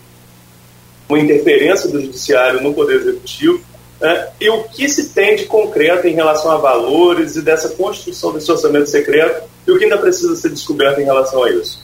[1.09, 3.61] uma interferência do judiciário no Poder Executivo,
[4.01, 4.29] né?
[4.41, 8.51] e o que se tem de concreto em relação a valores e dessa construção desse
[8.51, 11.83] orçamento secreto, e o que ainda precisa ser descoberto em relação a isso.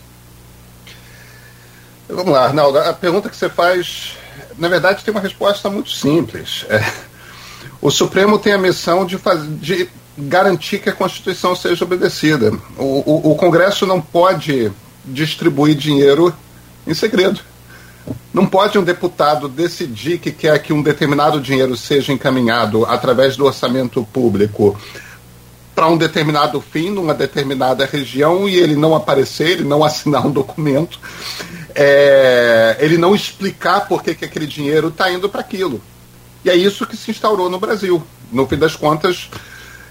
[2.08, 2.78] Vamos lá, Arnaldo.
[2.78, 4.16] A pergunta que você faz,
[4.56, 6.64] na verdade, tem uma resposta muito simples.
[6.70, 6.82] É,
[7.82, 12.52] o Supremo tem a missão de, fazer, garantir que a Constituição seja obedecida.
[12.76, 14.72] O, o, o Congresso não pode
[15.04, 16.34] distribuir dinheiro
[16.86, 17.40] em segredo.
[18.32, 23.44] Não pode um deputado decidir que quer que um determinado dinheiro seja encaminhado através do
[23.44, 24.76] orçamento público
[25.74, 30.30] para um determinado fim, numa determinada região, e ele não aparecer, ele não assinar um
[30.30, 30.98] documento,
[31.72, 35.80] é, ele não explicar por que, que aquele dinheiro está indo para aquilo.
[36.44, 38.02] E é isso que se instaurou no Brasil.
[38.32, 39.30] No fim das contas,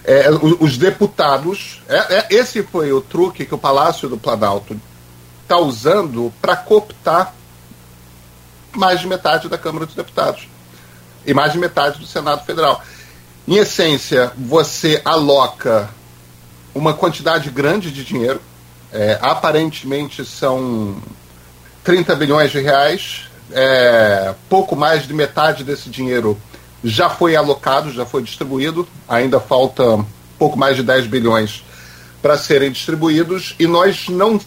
[0.08, 0.30] é,
[0.62, 1.82] os deputados.
[1.90, 4.80] É, é, esse foi o truque que o Palácio do Planalto
[5.44, 7.34] está usando para cooptar
[8.74, 10.48] mais de metade da Câmara dos Deputados
[11.26, 12.82] e mais de metade do Senado Federal.
[13.46, 15.90] Em essência, você aloca
[16.74, 18.42] uma quantidade grande de dinheiro,
[18.94, 21.02] é, aparentemente são
[21.84, 26.38] 30 bilhões de reais, é, pouco mais de metade desse dinheiro
[26.84, 30.06] já foi alocado, já foi distribuído, ainda falta
[30.38, 31.64] pouco mais de 10 bilhões
[32.22, 34.40] para serem distribuídos e nós não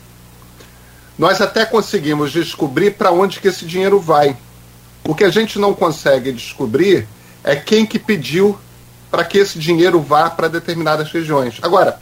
[1.18, 4.34] nós até conseguimos descobrir para onde que esse dinheiro vai.
[5.06, 7.06] O que a gente não consegue descobrir
[7.44, 8.58] é quem que pediu
[9.10, 11.58] para que esse dinheiro vá para determinadas regiões.
[11.60, 12.00] Agora,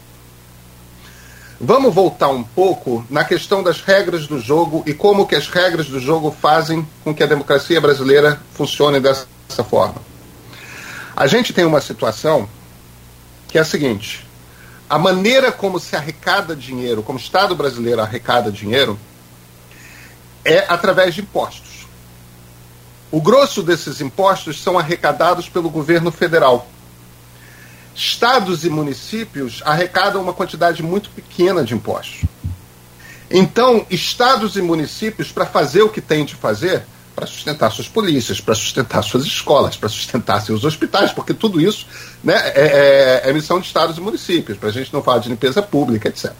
[1.60, 5.88] Vamos voltar um pouco na questão das regras do jogo e como que as regras
[5.88, 9.26] do jogo fazem com que a democracia brasileira funcione dessa
[9.68, 9.96] forma.
[11.18, 12.48] A gente tem uma situação
[13.48, 14.24] que é a seguinte:
[14.88, 18.96] a maneira como se arrecada dinheiro, como o Estado brasileiro arrecada dinheiro,
[20.44, 21.88] é através de impostos.
[23.10, 26.68] O grosso desses impostos são arrecadados pelo governo federal.
[27.96, 32.22] Estados e municípios arrecadam uma quantidade muito pequena de impostos.
[33.28, 36.84] Então, estados e municípios, para fazer o que têm de fazer,
[37.18, 41.84] para sustentar suas polícias, para sustentar suas escolas, para sustentar seus hospitais, porque tudo isso
[42.22, 45.28] né, é, é, é missão de estados e municípios, para a gente não falar de
[45.28, 46.32] limpeza pública, etc.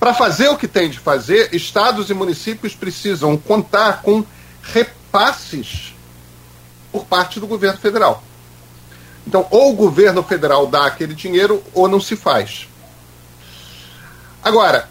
[0.00, 4.24] Para fazer o que tem de fazer, estados e municípios precisam contar com
[4.60, 5.94] repasses
[6.90, 8.24] por parte do governo federal.
[9.24, 12.66] Então, ou o governo federal dá aquele dinheiro ou não se faz.
[14.42, 14.88] Agora,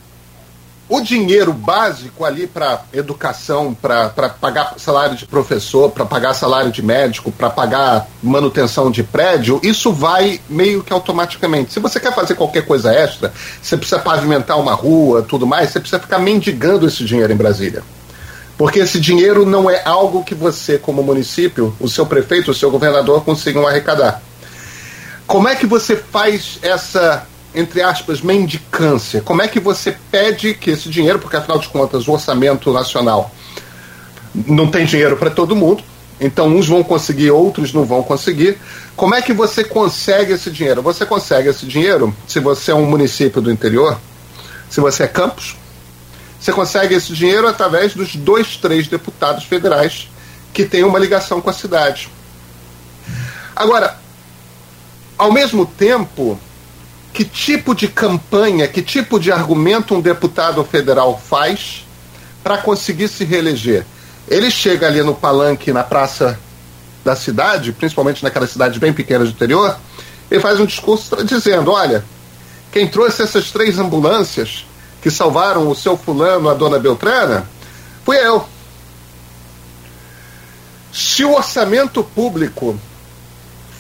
[0.90, 6.82] o dinheiro básico ali para educação, para pagar salário de professor, para pagar salário de
[6.82, 11.72] médico, para pagar manutenção de prédio, isso vai meio que automaticamente.
[11.72, 13.32] Se você quer fazer qualquer coisa extra,
[13.62, 17.84] você precisa pavimentar uma rua, tudo mais, você precisa ficar mendigando esse dinheiro em Brasília.
[18.58, 22.72] Porque esse dinheiro não é algo que você, como município, o seu prefeito, o seu
[22.72, 24.22] governador consigam arrecadar.
[25.28, 29.22] Como é que você faz essa entre aspas, mendicância?
[29.22, 33.34] Como é que você pede que esse dinheiro, porque afinal de contas o orçamento nacional
[34.34, 35.84] não tem dinheiro para todo mundo,
[36.20, 38.58] então uns vão conseguir, outros não vão conseguir.
[38.96, 40.82] Como é que você consegue esse dinheiro?
[40.82, 43.98] Você consegue esse dinheiro se você é um município do interior,
[44.70, 45.56] se você é campus,
[46.40, 50.10] você consegue esse dinheiro através dos dois, três deputados federais
[50.54, 52.10] que têm uma ligação com a cidade.
[53.56, 53.98] Agora,
[55.18, 56.40] ao mesmo tempo,
[57.14, 61.86] que tipo de campanha, que tipo de argumento um deputado federal faz
[62.44, 63.86] para conseguir se reeleger?
[64.28, 66.40] Ele chega ali no palanque, na praça
[67.04, 69.78] da cidade, principalmente naquelas cidades bem pequenas do interior,
[70.30, 72.04] ele faz um discurso dizendo: olha,
[72.72, 74.66] quem trouxe essas três ambulâncias
[75.02, 77.48] que salvaram o seu fulano, a dona Beltrana,
[78.06, 78.46] fui eu.
[80.92, 82.80] Se o orçamento público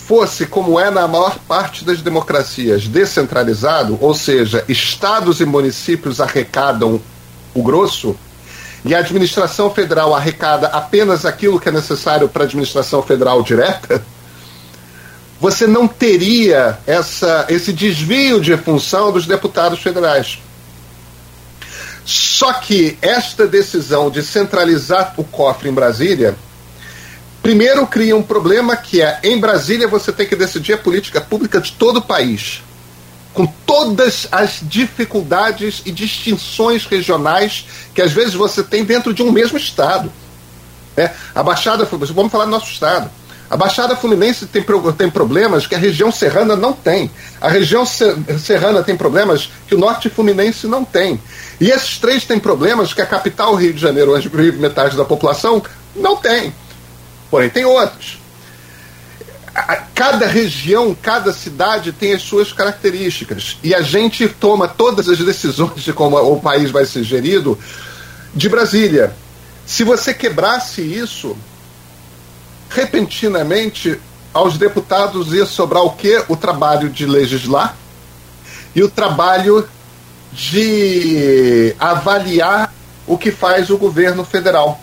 [0.09, 6.99] fosse como é na maior parte das democracias, descentralizado, ou seja, estados e municípios arrecadam
[7.53, 8.17] o grosso,
[8.83, 14.03] e a administração federal arrecada apenas aquilo que é necessário para a administração federal direta,
[15.39, 20.39] você não teria essa, esse desvio de função dos deputados federais.
[22.03, 26.35] Só que esta decisão de centralizar o cofre em Brasília
[27.41, 31.59] Primeiro, cria um problema que é: em Brasília você tem que decidir a política pública
[31.59, 32.61] de todo o país,
[33.33, 39.31] com todas as dificuldades e distinções regionais que às vezes você tem dentro de um
[39.31, 40.11] mesmo estado.
[40.97, 43.09] É, a Baixada, vamos falar do nosso estado.
[43.49, 44.63] A Baixada Fluminense tem,
[44.95, 47.09] tem problemas que a região serrana não tem.
[47.41, 51.19] A região serrana tem problemas que o norte fluminense não tem.
[51.59, 55.03] E esses três têm problemas que a capital Rio de Janeiro, onde vive metade da
[55.03, 55.63] população,
[55.95, 56.53] não tem.
[57.29, 58.19] Porém, tem outros.
[59.93, 63.57] Cada região, cada cidade tem as suas características.
[63.63, 67.57] E a gente toma todas as decisões de como o país vai ser gerido
[68.33, 69.13] de Brasília.
[69.65, 71.35] Se você quebrasse isso,
[72.69, 73.99] repentinamente,
[74.33, 76.23] aos deputados ia sobrar o quê?
[76.27, 77.75] O trabalho de legislar
[78.75, 79.67] e o trabalho
[80.31, 82.73] de avaliar
[83.07, 84.79] o que faz o governo federal.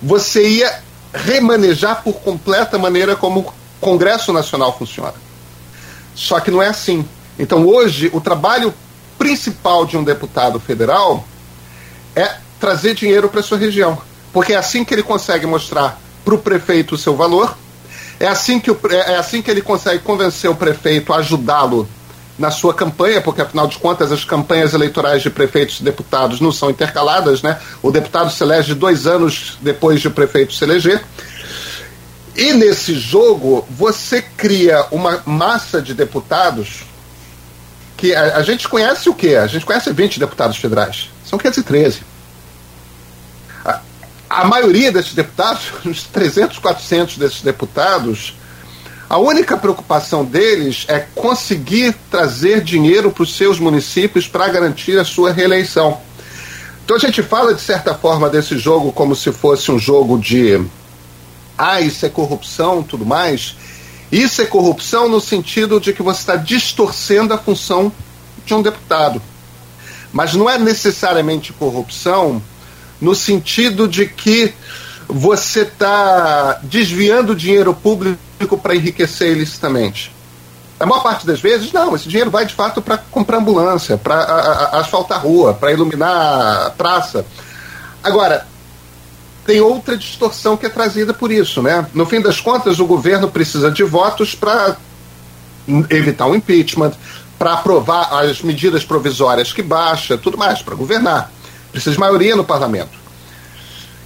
[0.00, 0.83] Você ia
[1.14, 5.14] remanejar por completa maneira como o Congresso Nacional funciona.
[6.14, 7.06] Só que não é assim.
[7.38, 8.74] Então hoje o trabalho
[9.16, 11.24] principal de um deputado federal
[12.16, 13.98] é trazer dinheiro para sua região,
[14.32, 17.56] porque é assim que ele consegue mostrar para o prefeito o seu valor,
[18.18, 21.88] é assim que o, é assim que ele consegue convencer o prefeito a ajudá-lo
[22.38, 26.50] na sua campanha, porque afinal de contas as campanhas eleitorais de prefeitos e deputados não
[26.50, 27.60] são intercaladas, né?
[27.82, 31.02] O deputado se elege dois anos depois de o prefeito se eleger.
[32.36, 36.84] E nesse jogo você cria uma massa de deputados
[37.96, 39.36] que a, a gente conhece o quê?
[39.36, 41.10] A gente conhece 20 deputados federais.
[41.24, 42.02] São 513.
[43.64, 43.80] A,
[44.28, 48.34] a maioria desses deputados, uns 300, 400 desses deputados,
[49.14, 55.04] a única preocupação deles é conseguir trazer dinheiro para os seus municípios para garantir a
[55.04, 56.00] sua reeleição.
[56.84, 60.60] Então a gente fala, de certa forma, desse jogo como se fosse um jogo de.
[61.56, 63.54] Ah, isso é corrupção tudo mais.
[64.10, 67.92] Isso é corrupção no sentido de que você está distorcendo a função
[68.44, 69.22] de um deputado.
[70.12, 72.42] Mas não é necessariamente corrupção
[73.00, 74.52] no sentido de que
[75.06, 78.23] você está desviando dinheiro público
[78.62, 80.14] para enriquecer ilicitamente.
[80.78, 84.22] A maior parte das vezes, não, esse dinheiro vai de fato para comprar ambulância, para
[84.72, 87.24] asfaltar rua, para iluminar a praça.
[88.02, 88.46] Agora,
[89.46, 91.86] tem outra distorção que é trazida por isso, né?
[91.94, 94.76] No fim das contas, o governo precisa de votos para
[95.90, 96.92] evitar um impeachment,
[97.38, 101.30] para aprovar as medidas provisórias que baixa, tudo mais, para governar.
[101.70, 103.03] Precisa de maioria no parlamento.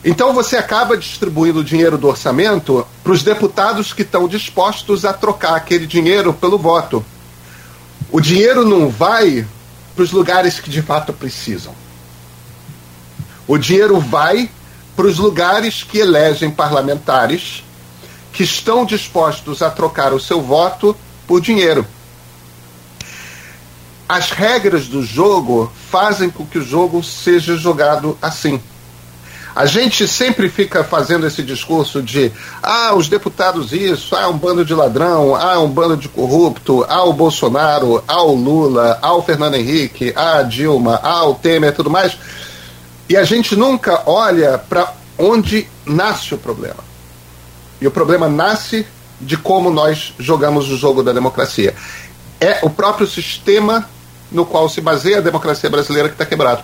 [0.05, 5.13] Então você acaba distribuindo o dinheiro do orçamento para os deputados que estão dispostos a
[5.13, 7.05] trocar aquele dinheiro pelo voto.
[8.11, 9.47] O dinheiro não vai
[9.95, 11.75] para os lugares que de fato precisam.
[13.47, 14.49] O dinheiro vai
[14.95, 17.65] para os lugares que elegem parlamentares
[18.33, 20.97] que estão dispostos a trocar o seu voto
[21.27, 21.85] por dinheiro.
[24.09, 28.61] As regras do jogo fazem com que o jogo seja jogado assim.
[29.59, 32.31] A gente sempre fica fazendo esse discurso de
[32.63, 37.03] ah, os deputados isso, ah, um bando de ladrão, ah, um bando de corrupto, ah,
[37.03, 41.75] o Bolsonaro, ah, o Lula, ah, o Fernando Henrique, ah, a Dilma, ah, o Temer,
[41.75, 42.17] tudo mais.
[43.09, 46.85] E a gente nunca olha para onde nasce o problema.
[47.81, 48.87] E o problema nasce
[49.21, 51.75] de como nós jogamos o jogo da democracia.
[52.41, 53.91] É o próprio sistema
[54.31, 56.63] no qual se baseia a democracia brasileira que está quebrado.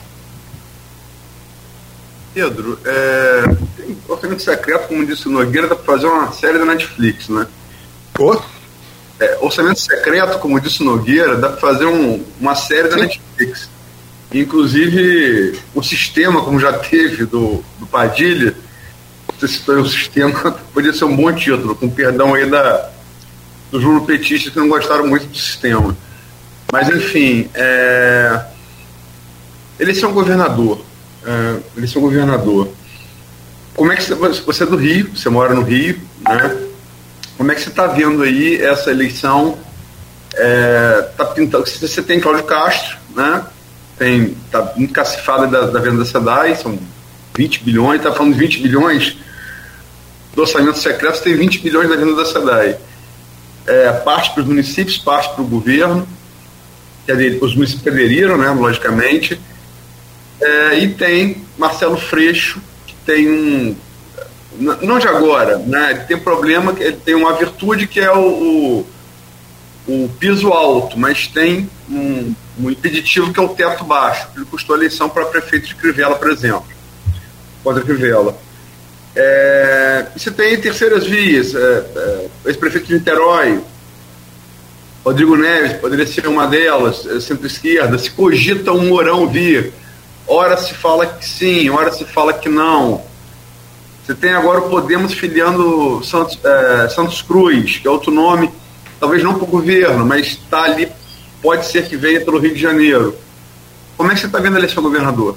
[2.35, 3.45] Pedro, é,
[3.77, 7.47] tem orçamento secreto, como disse o Nogueira, dá para fazer uma série da Netflix, né?
[8.13, 8.43] Pô?
[9.21, 13.71] É, orçamento secreto, como disse o Nogueira, dá para fazer um, uma série da Netflix.
[14.33, 18.57] Inclusive, o sistema, como já teve do, do Padilha,
[19.39, 22.91] você citou o sistema, podia ser um bom título, com perdão aí da,
[23.71, 25.97] dos lulopetistas que não gostaram muito do sistema.
[26.73, 28.45] Mas, enfim, é,
[29.79, 30.85] ele é um governador
[31.25, 32.69] uh, eleição governador.
[33.75, 36.57] Como é que você, você é do Rio, você mora no Rio, né?
[37.37, 39.59] Como é que você está vendo aí essa eleição?
[40.37, 43.45] É, tá pintando, você tem Cláudio Castro, né?
[43.99, 46.79] Tem, tá muito cacifada da, da venda da SEDAI, são
[47.37, 49.17] 20 bilhões, está falando de 20 bilhões
[50.35, 52.77] do orçamento secreto, tem 20 bilhões da venda da SEDAI.
[53.67, 56.07] É, parte para os municípios, parte para o governo.
[57.41, 59.41] Os municípios aderiram, né, logicamente.
[60.41, 63.77] É, e tem Marcelo Freixo, que tem um.
[64.83, 65.91] Não de agora, né?
[65.91, 68.87] Ele tem problema, ele tem uma virtude que é o, o,
[69.89, 74.29] o piso alto, mas tem um, um, impeditivo que é o teto baixo.
[74.37, 76.67] Ele custou a eleição para prefeito de Crivella, por exemplo.
[77.65, 78.37] Contra Crivella.
[79.17, 83.61] É, você tem terceiras vias, é, é, ex-prefeito de Niterói,
[85.05, 89.73] Rodrigo Neves poderia ser uma delas, é, centro-esquerda, se cogita um Mourão vir
[90.27, 93.03] Ora se fala que sim, ora se fala que não.
[94.05, 98.51] Você tem agora o Podemos filiando Santos, é, Santos Cruz, que é outro nome,
[98.99, 100.89] talvez não para o governo, mas está ali,
[101.43, 103.17] pode ser que venha pelo Rio de Janeiro.
[103.97, 105.37] Como é que você está vendo a eleição governador?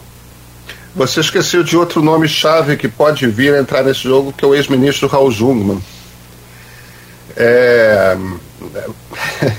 [0.95, 4.47] Você esqueceu de outro nome chave que pode vir a entrar nesse jogo, que é
[4.47, 5.81] o ex-ministro Raul Jungmann.
[7.35, 8.17] É...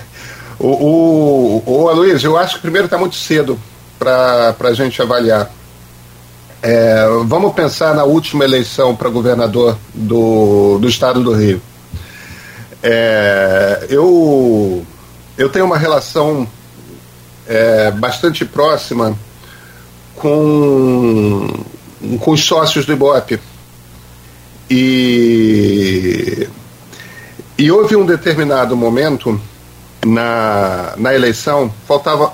[0.58, 3.58] o, o, o Aloysio, eu acho que primeiro está muito cedo
[3.98, 5.50] para a gente avaliar.
[6.62, 11.60] É, vamos pensar na última eleição para governador do, do estado do Rio.
[12.82, 14.84] É, eu,
[15.36, 16.46] eu tenho uma relação
[17.46, 19.16] é, bastante próxima
[20.16, 21.64] com,
[22.20, 23.40] com os sócios do Ibope.
[24.70, 26.48] E,
[27.56, 29.40] e houve um determinado momento
[30.04, 32.32] na, na eleição, faltava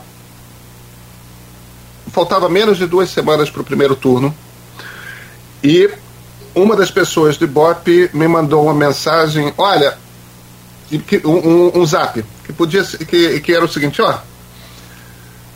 [2.15, 4.33] faltava menos de duas semanas para o primeiro turno
[5.63, 5.91] e
[6.55, 9.99] uma das pessoas do Ibope me mandou uma mensagem, olha,
[11.25, 14.19] um, um, zap, que podia que, que era o seguinte, ó,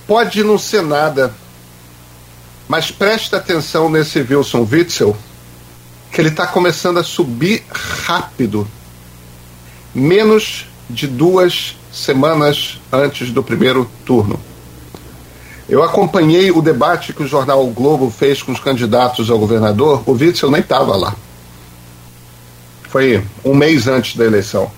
[0.07, 1.33] pode não ser nada,
[2.67, 5.17] mas presta atenção nesse Wilson Witzel,
[6.11, 8.67] que ele está começando a subir rápido,
[9.95, 14.48] menos de duas semanas antes do primeiro turno.
[15.69, 20.03] Eu acompanhei o debate que o jornal o Globo fez com os candidatos ao governador.
[20.07, 21.15] O Witzel nem estava lá.
[22.89, 24.71] Foi um mês antes da eleição.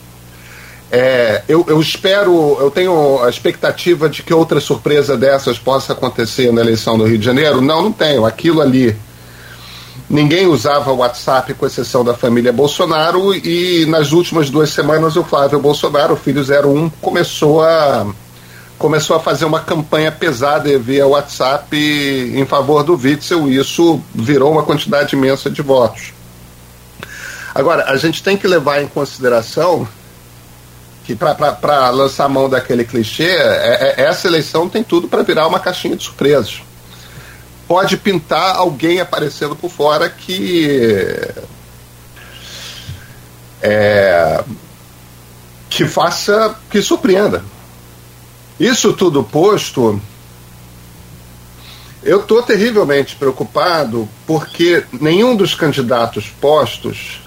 [0.91, 6.53] É, eu, eu, espero, eu tenho a expectativa de que outra surpresa dessas possa acontecer
[6.53, 7.61] na eleição do Rio de Janeiro.
[7.61, 8.27] Não, não tenho.
[8.27, 8.97] Aquilo ali.
[10.09, 15.23] Ninguém usava o WhatsApp, com exceção da família Bolsonaro, e nas últimas duas semanas o
[15.23, 18.05] Flávio Bolsonaro, filho 01, começou a
[18.81, 24.51] começou a fazer uma campanha pesada via WhatsApp em favor do Witzel e isso virou
[24.51, 26.15] uma quantidade imensa de votos.
[27.55, 29.87] Agora, a gente tem que levar em consideração
[31.05, 35.61] que para lançar mão daquele clichê, é, é, essa eleição tem tudo para virar uma
[35.61, 36.63] caixinha de surpresas.
[37.69, 41.07] Pode pintar alguém aparecendo por fora que
[43.61, 44.43] é,
[45.69, 47.45] que faça, que surpreenda.
[48.61, 49.99] Isso tudo posto,
[52.03, 57.23] eu estou terrivelmente preocupado porque nenhum dos candidatos postos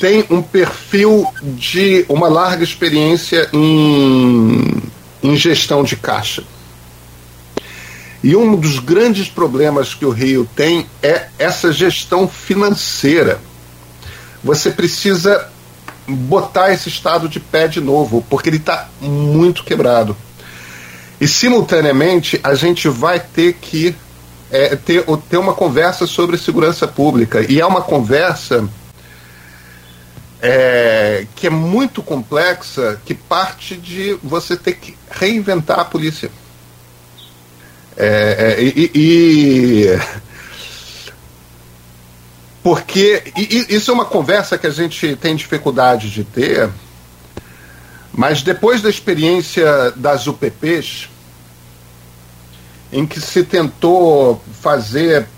[0.00, 4.82] tem um perfil de uma larga experiência em,
[5.22, 6.42] em gestão de caixa.
[8.24, 13.40] E um dos grandes problemas que o Rio tem é essa gestão financeira.
[14.42, 15.50] Você precisa
[16.06, 20.16] botar esse estado de pé de novo, porque ele está muito quebrado.
[21.20, 23.94] E simultaneamente a gente vai ter que
[24.50, 27.44] é, ter, ter uma conversa sobre segurança pública.
[27.50, 28.68] E é uma conversa
[30.40, 36.30] é, que é muito complexa, que parte de você ter que reinventar a polícia.
[37.96, 40.00] É, é e, e,
[42.66, 46.68] porque e, isso é uma conversa que a gente tem dificuldade de ter,
[48.12, 51.08] mas depois da experiência das UPPs,
[52.92, 55.28] em que se tentou fazer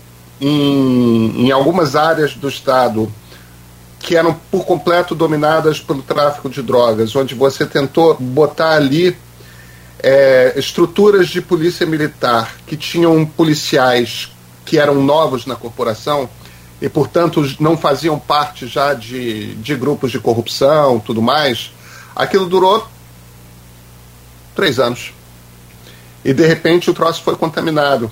[0.41, 3.13] em, em algumas áreas do Estado
[3.99, 9.15] que eram por completo dominadas pelo tráfico de drogas, onde você tentou botar ali
[10.01, 14.31] é, estruturas de polícia militar que tinham policiais
[14.65, 16.27] que eram novos na corporação
[16.81, 21.71] e, portanto, não faziam parte já de, de grupos de corrupção tudo mais,
[22.15, 22.87] aquilo durou
[24.55, 25.13] três anos.
[26.23, 28.11] E, de repente, o troço foi contaminado.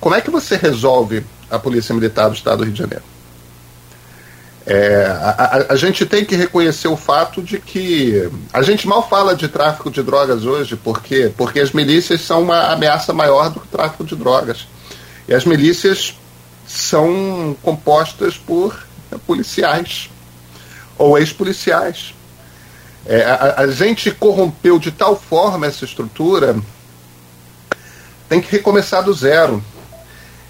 [0.00, 3.04] Como é que você resolve a Polícia Militar do Estado do Rio de Janeiro?
[4.66, 9.08] É, a, a, a, gente tem que reconhecer o fato de que a gente mal
[9.08, 11.32] fala de tráfico de drogas hoje, por quê?
[11.34, 14.66] Porque as milícias são uma ameaça maior do que o tráfico de drogas.
[15.26, 16.14] E as milícias
[16.68, 18.86] são compostas por
[19.26, 20.10] policiais
[20.98, 22.14] ou ex-policiais.
[23.06, 26.56] É, a, a gente corrompeu de tal forma essa estrutura,
[28.28, 29.64] tem que recomeçar do zero.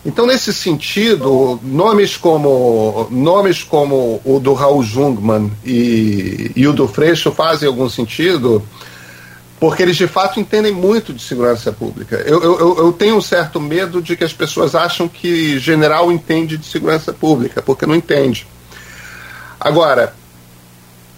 [0.05, 6.89] Então, nesse sentido, nomes como, nomes como o do Raul Jungmann e, e o do
[6.89, 8.63] Freixo fazem algum sentido,
[9.61, 12.17] porque eles de fato entendem muito de segurança pública.
[12.25, 16.57] Eu, eu, eu, tenho um certo medo de que as pessoas acham que general entende
[16.57, 18.47] de segurança pública, porque não entende.
[19.59, 20.15] Agora,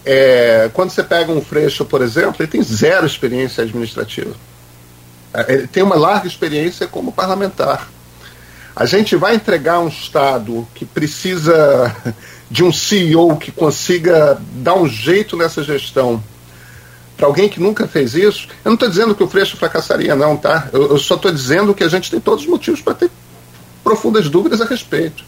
[0.04, 4.34] é, quando você pega um Freixo, por exemplo, ele tem zero experiência administrativa.
[5.34, 7.88] É, ele tem uma larga experiência como parlamentar.
[8.74, 11.94] A gente vai entregar um Estado que precisa
[12.50, 16.22] de um CEO que consiga dar um jeito nessa gestão
[17.20, 18.48] para alguém que nunca fez isso.
[18.64, 20.70] Eu não estou dizendo que o Freixo fracassaria, não, tá?
[20.72, 23.10] Eu, eu só estou dizendo que a gente tem todos os motivos para ter
[23.84, 25.22] profundas dúvidas a respeito.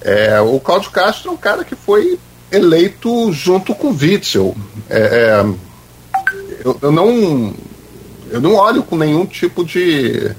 [0.00, 2.20] É, o Cláudio Castro é um cara que foi
[2.52, 4.56] eleito junto com Witzel.
[4.88, 5.54] É, é,
[6.64, 7.52] eu, eu, não,
[8.30, 10.30] eu não olho com nenhum tipo de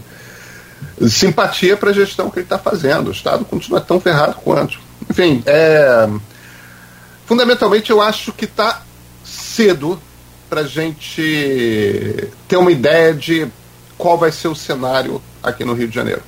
[1.09, 3.09] simpatia para a gestão que ele está fazendo.
[3.09, 4.79] O Estado continua tão ferrado quanto.
[5.09, 6.07] Enfim, é,
[7.25, 8.81] fundamentalmente eu acho que está
[9.25, 10.01] cedo
[10.49, 13.47] para a gente ter uma ideia de
[13.97, 16.21] qual vai ser o cenário aqui no Rio de Janeiro.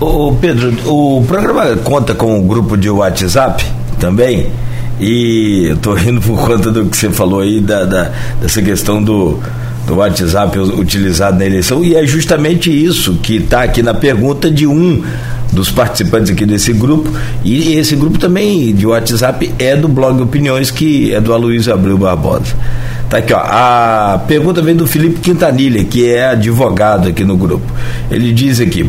[0.00, 3.64] Ô Pedro, o programa conta com um grupo de WhatsApp
[4.00, 4.50] também.
[4.98, 9.02] E eu tô rindo por conta do que você falou aí, da, da dessa questão
[9.02, 9.40] do,
[9.86, 14.66] do WhatsApp utilizado na eleição, e é justamente isso que está aqui na pergunta de
[14.66, 15.02] um
[15.52, 17.10] dos participantes aqui desse grupo,
[17.44, 21.98] e esse grupo também de WhatsApp é do blog Opiniões, que é do Aloysio Abreu
[21.98, 22.54] Barbosa.
[23.10, 23.40] Tá aqui, ó.
[23.40, 27.70] A pergunta vem do Felipe Quintanilha, que é advogado aqui no grupo.
[28.10, 28.88] Ele diz aqui: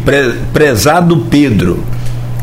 [0.54, 1.84] prezado Pedro.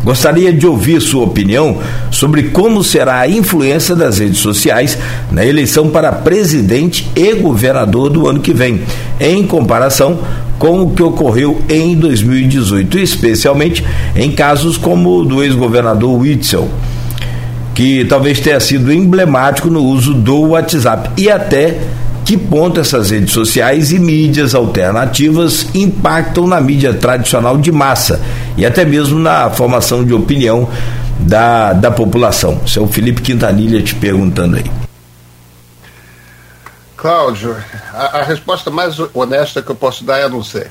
[0.02, 1.78] Gostaria de ouvir sua opinião
[2.10, 4.96] sobre como será a influência das redes sociais
[5.30, 8.80] na eleição para presidente e governador do ano que vem,
[9.20, 10.20] em comparação
[10.60, 13.82] com o que ocorreu em 2018, especialmente
[14.14, 16.68] em casos como o do ex-governador Witzel,
[17.74, 21.78] que talvez tenha sido emblemático no uso do WhatsApp e até
[22.26, 28.20] que ponto essas redes sociais e mídias alternativas impactam na mídia tradicional de massa
[28.54, 30.68] e até mesmo na formação de opinião
[31.18, 32.60] da, da população.
[32.66, 34.89] Seu Felipe Quintanilha te perguntando aí.
[37.00, 37.56] Cláudio,
[37.94, 40.66] a, a, resposta mais honesta que eu posso dar é não sei.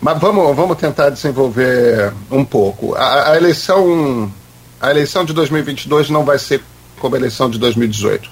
[0.00, 2.94] Mas vamos, vamos tentar desenvolver um pouco.
[2.94, 4.32] A, a eleição
[4.80, 6.62] a eleição de 2022 não vai ser
[7.00, 8.30] como a eleição de 2018.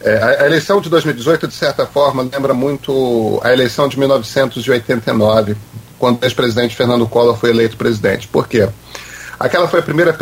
[0.00, 5.56] É, a, a eleição de 2018, de certa forma, lembra muito a eleição de 1989,
[5.98, 8.28] quando o ex-presidente Fernando Collor foi eleito presidente.
[8.28, 8.66] Por quê?
[9.38, 10.16] Aquela foi a primeira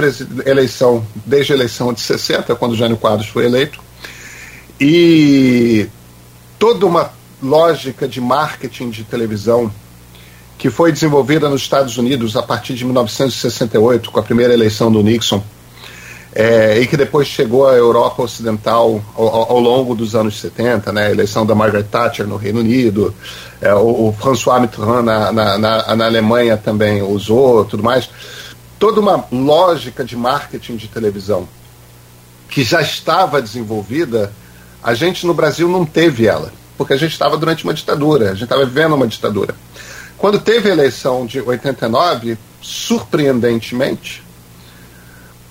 [0.44, 3.89] eleição desde a eleição de 60, quando Jânio Quadros foi eleito.
[4.80, 5.86] E
[6.58, 7.12] toda uma
[7.42, 9.70] lógica de marketing de televisão
[10.56, 15.02] que foi desenvolvida nos Estados Unidos a partir de 1968, com a primeira eleição do
[15.02, 15.42] Nixon,
[16.34, 21.06] é, e que depois chegou à Europa Ocidental ao, ao, longo dos anos 70, né,
[21.06, 23.14] a eleição da Margaret Thatcher no Reino Unido,
[23.60, 28.08] é, o, o, François Mitterrand na, na, na, na Alemanha também usou, tudo mais.
[28.78, 31.48] Toda uma lógica de marketing de televisão
[32.48, 34.32] que já estava desenvolvida,
[34.82, 38.34] a gente no Brasil não teve ela, porque a gente estava durante uma ditadura, a
[38.34, 39.54] gente estava vivendo uma ditadura.
[40.16, 44.22] Quando teve a eleição de 89, surpreendentemente,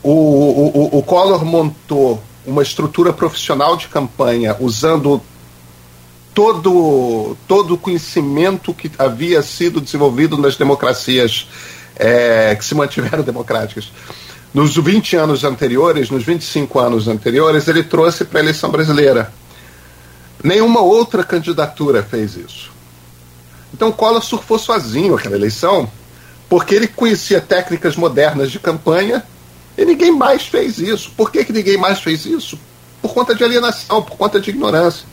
[0.02, 5.22] o, o, o Collor montou uma estrutura profissional de campanha usando
[6.34, 11.48] todo, todo o conhecimento que havia sido desenvolvido nas democracias
[11.96, 13.92] é, que se mantiveram democráticas.
[14.54, 19.32] Nos 20 anos anteriores, nos 25 anos anteriores, ele trouxe para a eleição brasileira.
[20.44, 22.72] Nenhuma outra candidatura fez isso.
[23.74, 25.90] Então Collor surfou sozinho aquela eleição,
[26.50, 29.24] porque ele conhecia técnicas modernas de campanha
[29.78, 31.12] e ninguém mais fez isso.
[31.16, 32.60] Por que, que ninguém mais fez isso?
[33.02, 35.06] Por conta de alienação, por conta de ignorância.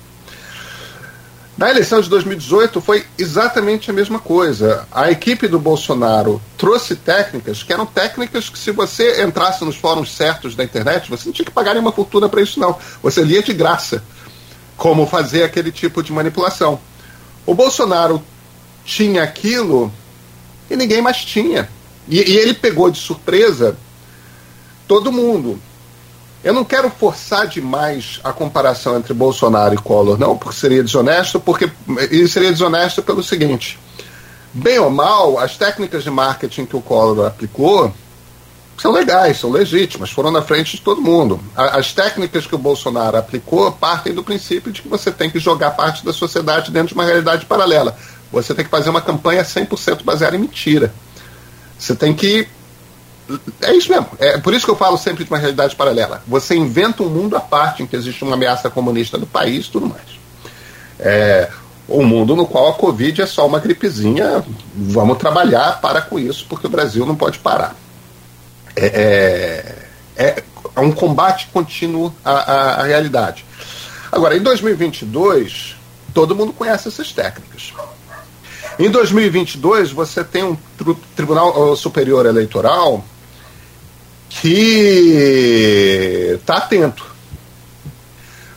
[1.56, 4.86] Na eleição de 2018 foi exatamente a mesma coisa.
[4.92, 10.14] A equipe do Bolsonaro trouxe técnicas que eram técnicas que, se você entrasse nos fóruns
[10.14, 12.76] certos da internet, você não tinha que pagar nenhuma fortuna para isso, não.
[13.02, 14.04] Você lia de graça
[14.76, 16.78] como fazer aquele tipo de manipulação.
[17.46, 18.22] O Bolsonaro
[18.84, 19.90] tinha aquilo
[20.70, 21.70] e ninguém mais tinha.
[22.06, 23.78] E, e ele pegou de surpresa
[24.86, 25.58] todo mundo.
[26.46, 31.40] Eu não quero forçar demais a comparação entre Bolsonaro e Collor, não, porque seria desonesto,
[31.40, 31.68] porque
[32.08, 33.76] ele seria desonesto pelo seguinte:
[34.54, 37.92] bem ou mal, as técnicas de marketing que o Collor aplicou
[38.78, 41.40] são legais, são legítimas, foram na frente de todo mundo.
[41.56, 45.72] As técnicas que o Bolsonaro aplicou partem do princípio de que você tem que jogar
[45.72, 47.98] parte da sociedade dentro de uma realidade paralela.
[48.30, 50.94] Você tem que fazer uma campanha 100% baseada em mentira.
[51.76, 52.46] Você tem que
[53.62, 54.08] é isso mesmo.
[54.18, 56.22] É por isso que eu falo sempre de uma realidade paralela.
[56.26, 59.70] Você inventa um mundo à parte em que existe uma ameaça comunista no país e
[59.70, 60.04] tudo mais.
[60.98, 61.50] É,
[61.88, 64.44] um mundo no qual a Covid é só uma gripezinha.
[64.74, 67.74] Vamos trabalhar para com isso, porque o Brasil não pode parar.
[68.76, 69.74] É,
[70.16, 70.42] é,
[70.74, 73.44] é um combate contínuo à, à, à realidade.
[74.10, 75.76] Agora, em 2022,
[76.14, 77.72] todo mundo conhece essas técnicas.
[78.78, 80.56] Em 2022, você tem um
[81.14, 83.02] Tribunal Superior Eleitoral
[84.40, 87.14] que está atento.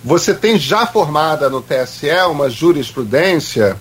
[0.04, 3.78] Você tem já formada no TSE uma jurisprudência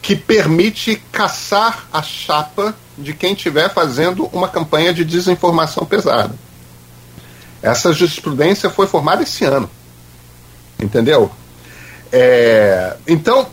[0.00, 6.34] que permite caçar a chapa de quem estiver fazendo uma campanha de desinformação pesada.
[7.62, 9.68] Essa jurisprudência foi formada esse ano.
[10.78, 11.30] Entendeu?
[12.12, 13.48] É, então,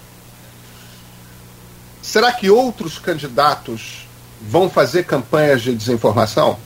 [2.01, 4.07] será que outros candidatos
[4.41, 6.59] vão fazer campanhas de desinformação?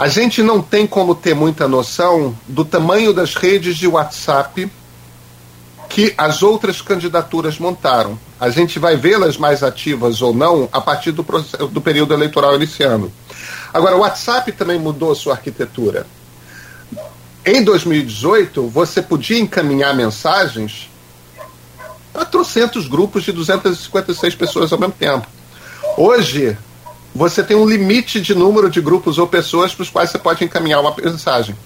[0.00, 4.72] A gente não tem como ter muita noção do tamanho das redes de WhatsApp
[5.90, 8.18] que as outras candidaturas montaram.
[8.40, 11.22] A gente vai vê-las mais ativas ou não a partir do,
[11.68, 13.12] do período eleitoral iniciando.
[13.74, 16.06] Agora, o WhatsApp também mudou sua arquitetura.
[17.44, 20.88] Em 2018, você podia encaminhar mensagens
[22.10, 25.26] para trocentos grupos de 256 pessoas ao mesmo tempo.
[25.98, 26.56] Hoje,
[27.14, 30.44] você tem um limite de número de grupos ou pessoas para os quais você pode
[30.44, 31.56] encaminhar uma mensagem.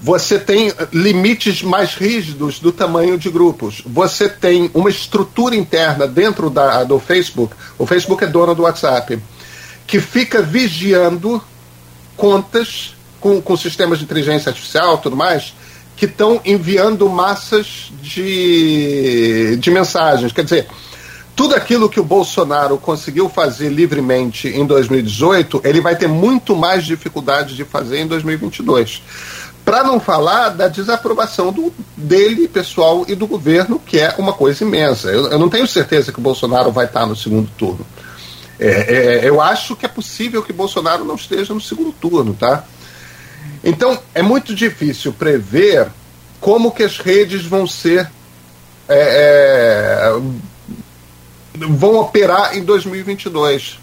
[0.00, 3.82] Você tem limites mais rígidos do tamanho de grupos.
[3.86, 7.54] Você tem uma estrutura interna dentro da, do Facebook.
[7.78, 9.18] O Facebook é dono do WhatsApp,
[9.86, 11.42] que fica vigiando
[12.16, 15.54] contas com, com sistemas de inteligência artificial, tudo mais,
[15.96, 20.32] que estão enviando massas de, de mensagens.
[20.32, 20.66] Quer dizer,
[21.34, 26.84] tudo aquilo que o Bolsonaro conseguiu fazer livremente em 2018, ele vai ter muito mais
[26.84, 29.02] dificuldade de fazer em 2022.
[29.64, 34.62] Para não falar da desaprovação do, dele, pessoal, e do governo, que é uma coisa
[34.62, 35.08] imensa.
[35.08, 37.84] Eu, eu não tenho certeza que o Bolsonaro vai estar no segundo turno.
[38.58, 38.68] É,
[39.24, 42.64] é, eu acho que é possível que Bolsonaro não esteja no segundo turno, tá?
[43.64, 45.88] Então, é muito difícil prever
[46.40, 48.08] como que as redes vão ser.
[48.86, 50.20] É, é,
[51.54, 53.78] vão operar em 2022.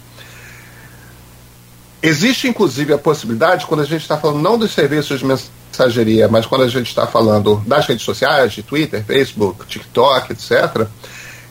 [2.02, 6.46] Existe, inclusive, a possibilidade, quando a gente está falando não dos serviços de mensageria, mas
[6.46, 10.86] quando a gente está falando das redes sociais, de Twitter, Facebook, TikTok, etc.,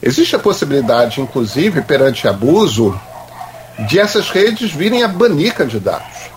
[0.02, 3.00] existe a possibilidade, inclusive, perante abuso,
[3.88, 6.30] de essas redes virem a banir candidatos.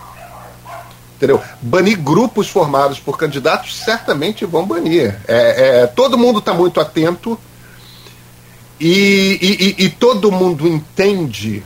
[1.16, 1.43] Entendeu?
[1.61, 5.16] Banir grupos formados por candidatos certamente vão banir.
[5.26, 7.39] É, é todo mundo está muito atento
[8.81, 11.62] e, e, e todo mundo entende,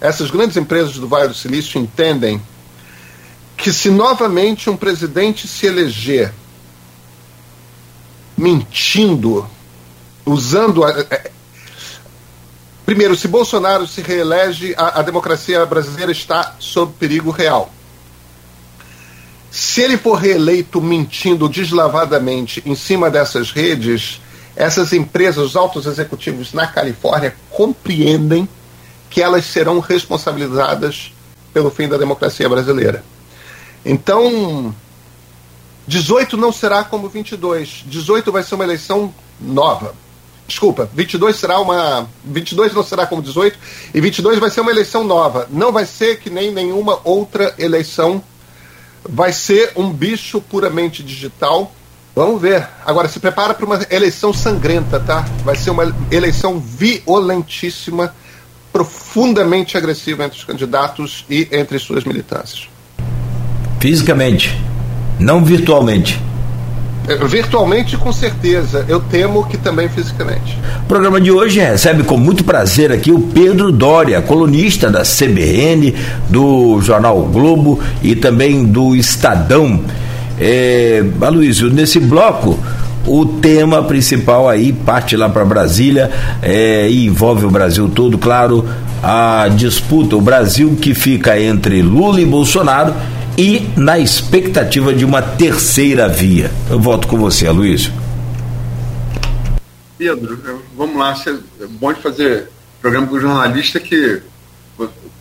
[0.00, 2.40] essas grandes empresas do Vale do Silício entendem
[3.56, 6.32] que se novamente um presidente se eleger
[8.36, 9.48] mentindo,
[10.24, 10.84] usando.
[10.84, 11.20] A, a,
[12.86, 17.72] primeiro, se Bolsonaro se reelege, a, a democracia brasileira está sob perigo real.
[19.50, 24.20] Se ele for reeleito mentindo deslavadamente em cima dessas redes,
[24.58, 28.48] essas empresas, os altos executivos na Califórnia compreendem
[29.08, 31.12] que elas serão responsabilizadas
[31.54, 33.04] pelo fim da democracia brasileira.
[33.84, 34.74] Então,
[35.86, 37.84] 18 não será como 22.
[37.86, 39.94] 18 vai ser uma eleição nova.
[40.48, 43.56] Desculpa, 22 será uma 22 não será como 18
[43.94, 45.46] e 22 vai ser uma eleição nova.
[45.52, 48.20] Não vai ser que nem nenhuma outra eleição.
[49.08, 51.72] Vai ser um bicho puramente digital
[52.18, 52.66] Vamos ver.
[52.84, 55.24] Agora se prepara para uma eleição sangrenta, tá?
[55.44, 58.12] Vai ser uma eleição violentíssima,
[58.72, 62.68] profundamente agressiva entre os candidatos e entre suas militâncias.
[63.78, 64.60] Fisicamente,
[65.16, 66.20] não virtualmente.
[67.06, 68.84] É, virtualmente, com certeza.
[68.88, 70.58] Eu temo que também fisicamente.
[70.82, 75.94] O programa de hoje recebe com muito prazer aqui o Pedro Dória, colunista da CBN,
[76.28, 79.84] do Jornal Globo e também do Estadão.
[80.40, 82.58] É, Aloysio, nesse bloco,
[83.06, 86.10] o tema principal aí parte lá para Brasília
[86.42, 88.68] é, e envolve o Brasil todo, claro,
[89.02, 92.94] a disputa, o Brasil que fica entre Lula e Bolsonaro
[93.36, 96.50] e na expectativa de uma terceira via.
[96.68, 97.92] Eu volto com você, Aloysio.
[99.96, 102.48] Pedro, vamos lá, é bom de fazer
[102.80, 104.22] programa com o jornalista que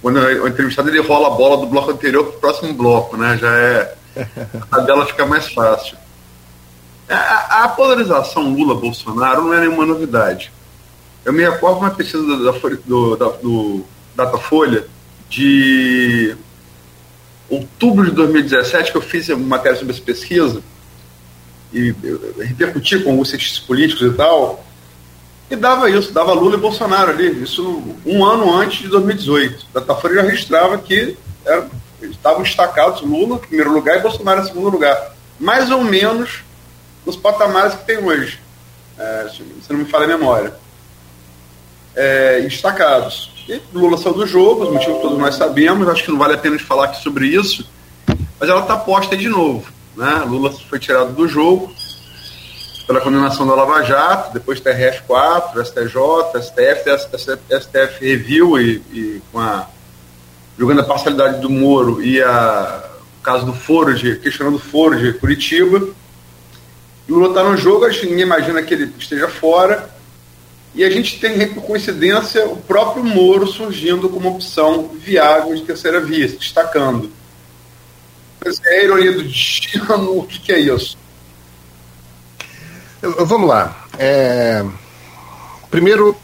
[0.02, 3.38] quando o entrevistado ele rola a bola do bloco anterior para o próximo bloco, né?
[3.42, 3.96] Já é
[4.72, 5.98] a dela fica mais fácil.
[7.10, 10.52] A, a polarização Lula-Bolsonaro não é nenhuma novidade.
[11.24, 12.52] Eu me recordo uma pesquisa da,
[12.86, 14.88] do, da, do Datafolha
[15.30, 16.36] de
[17.50, 20.62] outubro de 2017, que eu fiz uma matéria sobre essa pesquisa
[21.74, 21.94] e
[22.40, 24.66] repercuti com os cientistas políticos e tal,
[25.50, 29.68] e dava isso, dava Lula e Bolsonaro ali, isso um ano antes de 2018.
[29.74, 31.68] Datafolha já registrava que era
[32.02, 35.16] estavam destacados Lula em primeiro lugar e Bolsonaro em segundo lugar.
[35.40, 36.44] Mais ou menos
[37.06, 38.40] nos patamares que tem hoje,
[38.98, 40.54] é, se não me falha a memória.
[41.96, 43.32] É, destacados.
[43.48, 46.38] E Lula saiu do jogo, os motivos todos nós sabemos, acho que não vale a
[46.38, 47.68] pena falar aqui sobre isso,
[48.40, 49.66] mas ela está posta de novo.
[49.96, 50.24] Né?
[50.28, 51.74] Lula foi tirado do jogo
[52.86, 59.68] pela condenação da Lava Jato, depois TRF4, STJ, STF, STF reviu e, e com a
[60.58, 62.84] jogando a parcialidade do Moro e a,
[63.20, 65.88] o caso do Foro, de, questionando o Foro de Curitiba.
[67.08, 69.90] Lula está no jogo, acho que ninguém imagina que ele esteja fora.
[70.76, 76.00] E a gente tem, por coincidência, o próprio Moro surgindo como opção viável de terceira
[76.02, 77.10] via, se destacando.
[78.66, 80.98] É a ironia do destino, o que, que é isso?
[83.02, 83.88] Vamos lá.
[83.98, 84.64] É...
[85.70, 86.16] Primeiro,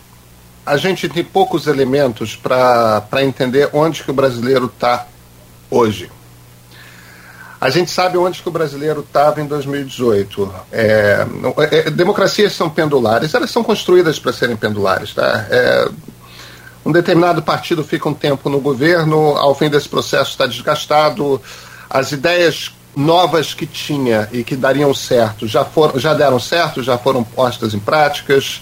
[0.65, 5.07] a gente tem poucos elementos para entender onde que o brasileiro está
[5.69, 6.09] hoje.
[7.59, 10.53] A gente sabe onde que o brasileiro estava em 2018.
[10.71, 11.25] É,
[11.71, 15.13] é, democracias são pendulares, elas são construídas para serem pendulares.
[15.13, 15.47] Tá?
[15.49, 15.89] É,
[16.85, 21.41] um determinado partido fica um tempo no governo, ao fim desse processo está desgastado,
[21.89, 26.97] as ideias novas que tinha e que dariam certo já, foram, já deram certo, já
[26.97, 28.61] foram postas em práticas.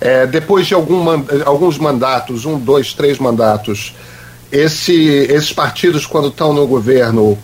[0.00, 1.04] É, depois de algum,
[1.44, 3.94] alguns mandatos, um, dois, três mandatos,
[4.50, 7.38] esse, esses partidos, quando estão no governo,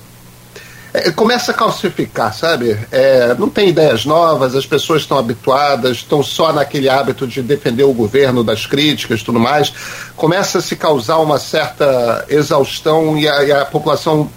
[0.92, 2.78] é, começa a calcificar, sabe?
[2.90, 7.84] É, não tem ideias novas, as pessoas estão habituadas, estão só naquele hábito de defender
[7.84, 9.72] o governo das críticas tudo mais.
[10.16, 14.30] Começa a se causar uma certa exaustão e a, e a população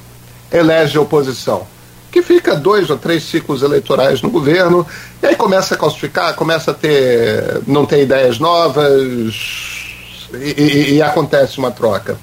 [0.52, 1.73] elege a oposição
[2.14, 4.86] que fica dois ou três ciclos eleitorais no governo,
[5.22, 7.62] e aí começa a calcificar, começa a ter.
[7.66, 9.34] não ter ideias novas,
[10.32, 12.16] e, e, e acontece uma troca.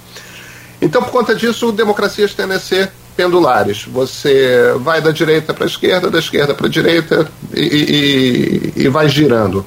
[0.80, 3.84] Então, por conta disso, democracias tendem a ser pendulares.
[3.84, 9.09] Você vai da direita para a esquerda, da esquerda para a direita e, e, vai
[9.09, 9.66] girando.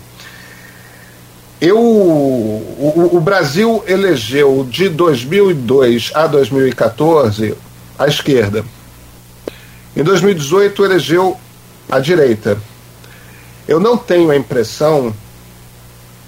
[1.60, 7.56] Eu, o, o Brasil elegeu de 2002 a 2014
[8.00, 8.64] a esquerda.
[9.96, 11.38] Em 2018 elegeu
[11.90, 12.58] a direita.
[13.68, 15.14] Eu não tenho a impressão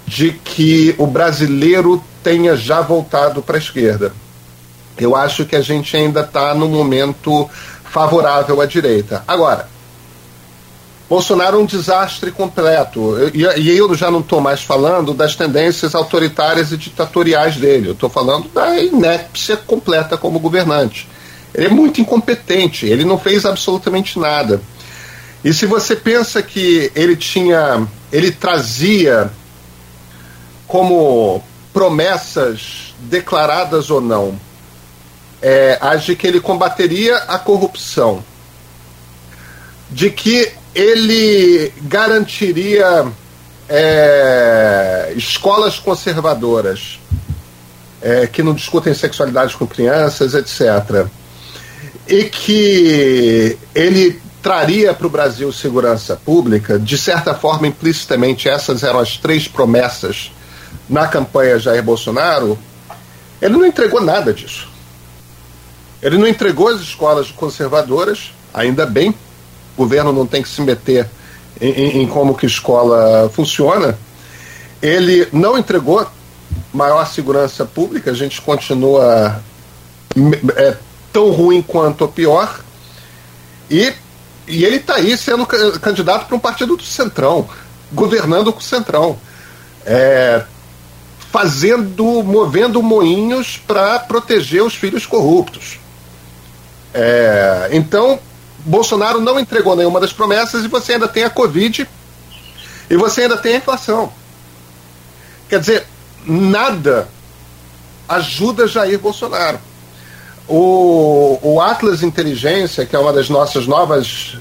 [0.05, 4.13] de que o brasileiro tenha já voltado para a esquerda.
[4.97, 7.49] Eu acho que a gente ainda está no momento
[7.83, 9.23] favorável à direita.
[9.27, 9.67] Agora,
[11.09, 13.15] Bolsonaro é um desastre completo.
[13.33, 17.89] E, eu já não estou mais falando das tendências autoritárias e ditatoriais dele.
[17.89, 21.07] Eu estou falando da inépcia completa como governante.
[21.55, 24.61] Ele é muito incompetente, ele não fez absolutamente nada.
[25.41, 29.31] E se você pensa que ele tinha, ele trazia
[30.67, 31.41] como
[31.71, 34.37] promessas declaradas ou não,
[35.41, 38.21] é, as de que ele combateria a corrupção,
[39.89, 43.07] de que ele garantiria
[43.69, 46.99] é, escolas conservadoras
[48.01, 51.07] é, que não discutem sexualidade com crianças, etc
[52.07, 58.99] e que ele traria para o Brasil segurança pública, de certa forma, implicitamente, essas eram
[58.99, 60.31] as três promessas
[60.87, 62.57] na campanha Jair Bolsonaro,
[63.41, 64.69] ele não entregou nada disso.
[66.01, 71.09] Ele não entregou as escolas conservadoras, ainda bem, o governo não tem que se meter
[71.59, 73.97] em, em, em como que escola funciona.
[74.81, 76.07] Ele não entregou
[76.71, 79.41] maior segurança pública, a gente continua
[80.55, 80.77] é,
[81.15, 82.59] tão ruim quanto ou pior.
[83.71, 83.93] E,
[84.45, 87.47] e ele está aí sendo candidato para um partido do Centrão,
[87.93, 89.17] governando com o Centrão.
[89.85, 90.43] É,
[91.31, 95.79] fazendo, movendo moinhos para proteger os filhos corruptos.
[96.93, 98.19] É, então,
[98.59, 101.87] Bolsonaro não entregou nenhuma das promessas e você ainda tem a Covid
[102.89, 104.11] e você ainda tem a inflação.
[105.47, 105.87] Quer dizer,
[106.25, 107.07] nada
[108.09, 109.59] ajuda Jair Bolsonaro.
[110.47, 114.37] O, o Atlas Inteligência, que é uma das nossas novas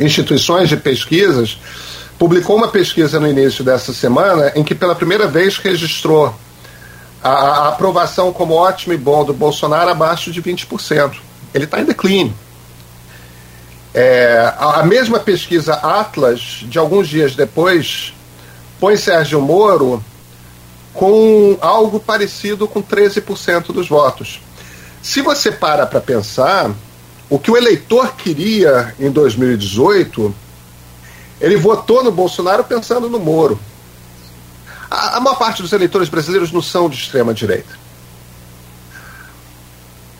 [0.00, 1.58] instituições de pesquisas,
[2.18, 6.34] publicou uma pesquisa no início dessa semana em que pela primeira vez registrou
[7.22, 11.16] a, a aprovação como ótimo e bom do Bolsonaro abaixo de 20%.
[11.52, 12.34] Ele está em declínio.
[13.94, 18.14] É, a mesma pesquisa Atlas, de alguns dias depois,
[18.80, 20.02] põe Sérgio Moro
[20.92, 24.40] com algo parecido com 13% dos votos.
[25.02, 26.70] Se você para para pensar,
[27.28, 30.34] o que o eleitor queria em 2018,
[31.40, 33.58] ele votou no Bolsonaro pensando no Moro.
[34.90, 37.80] A, a maior parte dos eleitores brasileiros não são de extrema direita.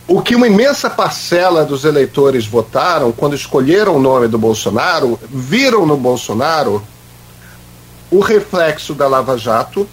[0.07, 5.85] O que uma imensa parcela dos eleitores votaram quando escolheram o nome do Bolsonaro, viram
[5.85, 6.83] no Bolsonaro
[8.11, 9.87] o reflexo da Lava Jato,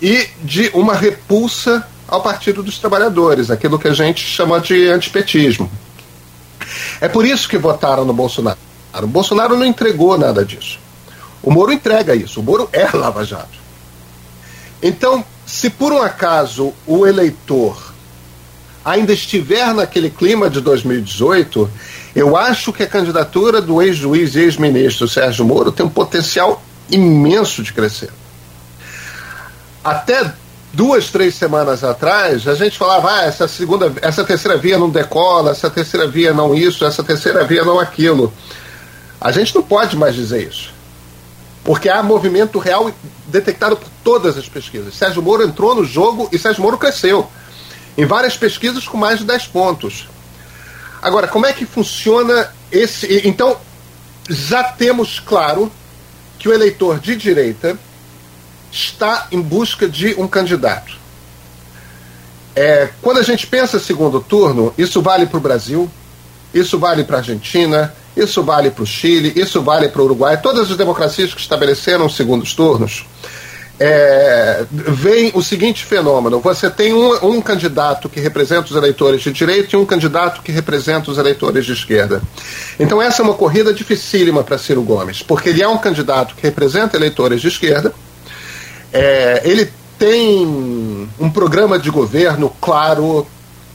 [0.00, 5.70] e de uma repulsa ao Partido dos Trabalhadores, aquilo que a gente chama de antipetismo.
[7.00, 8.58] É por isso que votaram no Bolsonaro.
[9.02, 10.78] O Bolsonaro não entregou nada disso.
[11.42, 12.40] O Moro entrega isso.
[12.40, 13.58] O Moro é Lava Jato.
[14.82, 17.92] Então, se por um acaso o eleitor
[18.84, 21.70] ainda estiver naquele clima de 2018,
[22.16, 27.62] eu acho que a candidatura do ex-juiz e ex-ministro Sérgio Moro tem um potencial imenso
[27.62, 28.10] de crescer
[29.82, 30.32] até
[30.72, 35.50] duas, três semanas atrás, a gente falava, ah, essa segunda, essa terceira via não decola,
[35.50, 38.32] essa terceira via não isso, essa terceira via não aquilo.
[39.20, 40.72] A gente não pode mais dizer isso.
[41.64, 42.90] Porque há movimento real
[43.26, 44.94] detectado por todas as pesquisas.
[44.94, 47.28] Sérgio Moro entrou no jogo e Sérgio Moro cresceu.
[47.96, 50.08] Em várias pesquisas com mais de 10 pontos.
[51.02, 53.26] Agora, como é que funciona esse.
[53.26, 53.56] Então,
[54.28, 55.70] já temos claro
[56.38, 57.78] que o eleitor de direita
[58.70, 60.96] está em busca de um candidato.
[62.54, 65.88] É, quando a gente pensa segundo turno, isso vale para o Brasil,
[66.52, 70.40] isso vale para a Argentina, isso vale para o Chile, isso vale para o Uruguai.
[70.40, 73.06] Todas as democracias que estabeleceram segundos turnos
[73.78, 79.30] é, veem o seguinte fenômeno: você tem um, um, candidato que representa os eleitores de
[79.30, 82.20] direita e um candidato que representa os eleitores de esquerda.
[82.80, 86.42] Então, essa é uma corrida dificílima para Ciro Gomes, porque ele é um candidato que
[86.42, 87.94] representa eleitores de esquerda
[88.92, 93.26] é, ele tem um programa de governo claro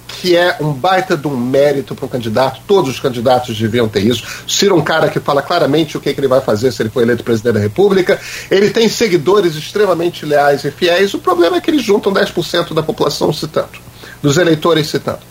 [0.07, 2.61] que é um baita de um mérito para um candidato.
[2.67, 4.23] Todos os candidatos deviam ter isso.
[4.47, 6.89] Ciro é um cara que fala claramente o que, que, ele vai fazer se ele
[6.89, 8.19] for eleito presidente da República.
[8.49, 11.13] Ele tem seguidores extremamente leais e fiéis.
[11.13, 13.81] O problema é que eles juntam 10% da população se tanto,
[14.21, 15.25] dos eleitores se tanto.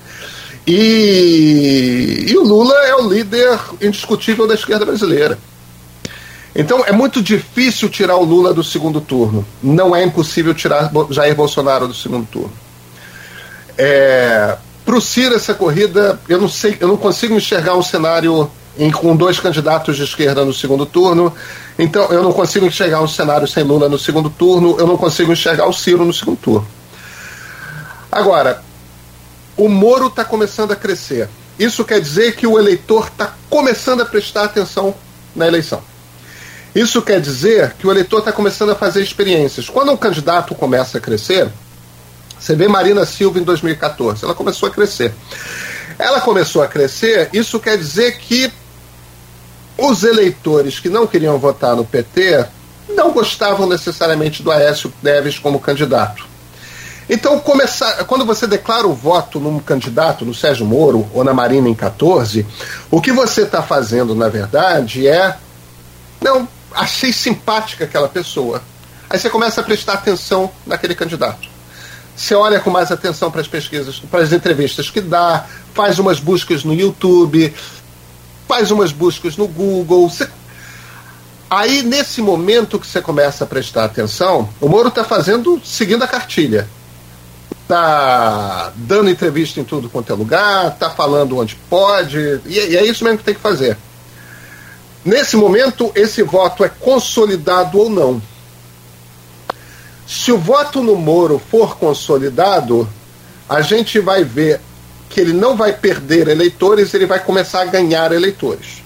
[0.67, 5.39] E, e o Lula é o líder indiscutível da esquerda brasileira.
[6.55, 9.45] Então é muito difícil tirar o Lula do segundo turno.
[9.63, 12.53] Não é impossível tirar Jair Bolsonaro do segundo turno.
[13.79, 18.51] É, Para o Ciro, essa corrida, eu não sei, eu não consigo enxergar um cenário
[18.79, 21.33] em, com dois candidatos de esquerda no segundo turno.
[21.79, 24.77] Então eu não consigo enxergar um cenário sem Lula no segundo turno.
[24.79, 26.67] Eu não consigo enxergar o Ciro no segundo turno.
[28.11, 28.63] Agora,
[29.57, 31.31] o Moro está começando a crescer.
[31.59, 34.95] Isso quer dizer que o eleitor está começando a prestar atenção
[35.35, 35.83] na eleição.
[36.75, 39.69] Isso quer dizer que o eleitor está começando a fazer experiências.
[39.69, 41.49] Quando um candidato começa a crescer,
[42.39, 45.13] você vê Marina Silva em 2014, ela começou a crescer.
[45.99, 48.51] Ela começou a crescer, isso quer dizer que
[49.77, 52.47] os eleitores que não queriam votar no PT
[52.89, 56.27] não gostavam necessariamente do Aécio Neves como candidato.
[57.09, 61.69] Então, começar, quando você declara o voto num candidato, no Sérgio Moro ou na Marina
[61.69, 62.47] em 14,
[62.91, 65.37] o que você está fazendo, na verdade, é.
[66.21, 68.63] Não, achei simpática aquela pessoa.
[69.09, 71.49] Aí você começa a prestar atenção naquele candidato.
[72.17, 76.21] Você olha com mais atenção para as pesquisas, para as entrevistas que dá, faz umas
[76.21, 77.55] buscas no YouTube,
[78.47, 80.09] faz umas buscas no Google.
[80.09, 80.29] Você...
[81.49, 86.09] Aí, nesse momento que você começa a prestar atenção, o Moro está fazendo, seguindo a
[86.09, 86.69] cartilha.
[87.63, 92.85] Está dando entrevista em tudo quanto é lugar, está falando onde pode, e, e é
[92.85, 93.77] isso mesmo que tem que fazer.
[95.05, 98.23] Nesse momento, esse voto é consolidado ou não.
[100.07, 102.89] Se o voto no Moro for consolidado,
[103.49, 104.61] a gente vai ver
[105.09, 108.83] que ele não vai perder eleitores, ele vai começar a ganhar eleitores.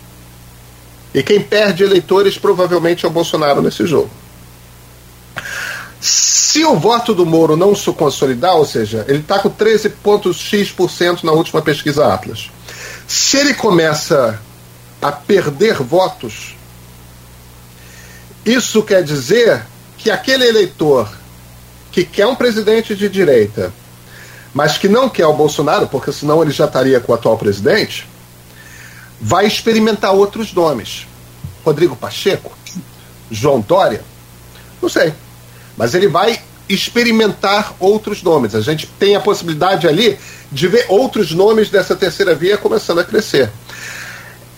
[1.15, 4.11] E quem perde eleitores provavelmente é o Bolsonaro nesse jogo.
[6.01, 11.33] Se o voto do Moro não se consolidar, ou seja, ele está com 13,x% na
[11.33, 12.51] última pesquisa Atlas.
[13.07, 14.41] Se ele começa
[15.01, 16.57] a perder votos,
[18.45, 19.65] isso quer dizer
[19.99, 21.11] que aquele eleitor
[21.91, 23.73] que quer um presidente de direita,
[24.55, 28.09] mas que não quer o Bolsonaro, porque senão ele já estaria com o atual presidente,
[29.21, 31.07] vai experimentar outros nomes.
[31.65, 32.57] Rodrigo Pacheco?
[33.31, 34.05] João Dória?
[34.81, 35.13] Não sei.
[35.77, 38.55] Mas ele vai experimentar outros nomes.
[38.55, 40.19] A gente tem a possibilidade ali
[40.51, 43.51] de ver outros nomes dessa terceira via começando a crescer.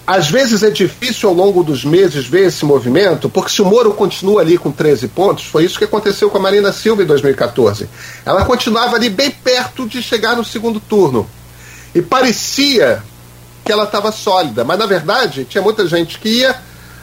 [0.08, 3.92] Às vezes é difícil ao longo dos meses ver esse movimento, porque se o Moro
[3.92, 7.86] continua ali com 13 pontos, foi isso que aconteceu com a Marina Silva em 2014.
[8.24, 11.28] Ela continuava ali bem perto de chegar no segundo turno.
[11.94, 13.02] E parecia
[13.62, 16.56] que ela estava sólida, mas na verdade tinha muita gente que ia,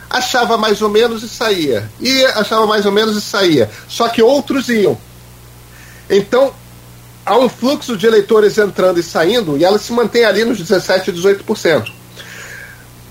[0.10, 1.88] achava mais ou menos e saía.
[2.02, 3.70] Ia, achava mais ou menos e saía.
[3.88, 4.98] Só que outros iam.
[6.10, 6.52] Então,
[7.24, 11.12] há um fluxo de eleitores entrando e saindo, e ela se mantém ali nos 17,
[11.12, 12.05] 18%.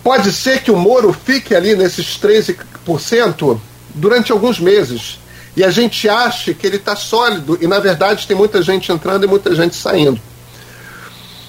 [0.05, 3.59] Pode ser que o Moro fique ali nesses 13%
[3.95, 5.19] durante alguns meses.
[5.57, 9.25] E a gente acha que ele está sólido, e na verdade tem muita gente entrando
[9.25, 10.21] e muita gente saindo.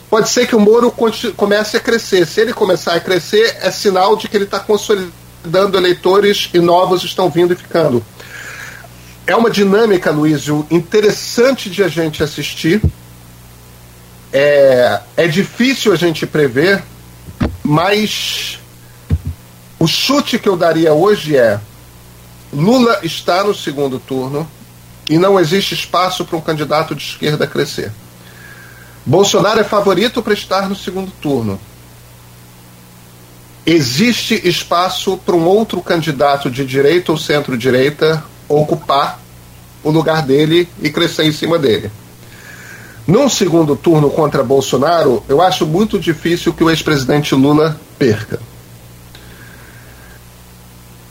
[0.10, 0.90] Pode ser que o Moro
[1.36, 2.26] comece a crescer.
[2.26, 7.04] Se ele começar a crescer, é sinal de que ele está consolidando eleitores e novos
[7.04, 8.06] estão vindo e ficando.
[9.28, 12.82] É uma dinâmica, Luísio, interessante de a gente assistir.
[14.32, 16.84] É, é difícil a gente prever,
[17.64, 18.60] mas
[19.80, 21.60] o chute que eu daria hoje é:
[22.54, 24.48] Lula está no segundo turno
[25.10, 27.92] e não existe espaço para um candidato de esquerda crescer.
[29.06, 31.60] Bolsonaro é favorito para estar no segundo turno.
[33.66, 39.20] Existe espaço para um outro candidato de direita ou centro-direita ocupar
[39.84, 41.92] o lugar dele e crescer em cima dele.
[43.08, 48.40] Num segundo turno contra Bolsonaro, eu acho muito difícil que o ex-presidente Lula perca.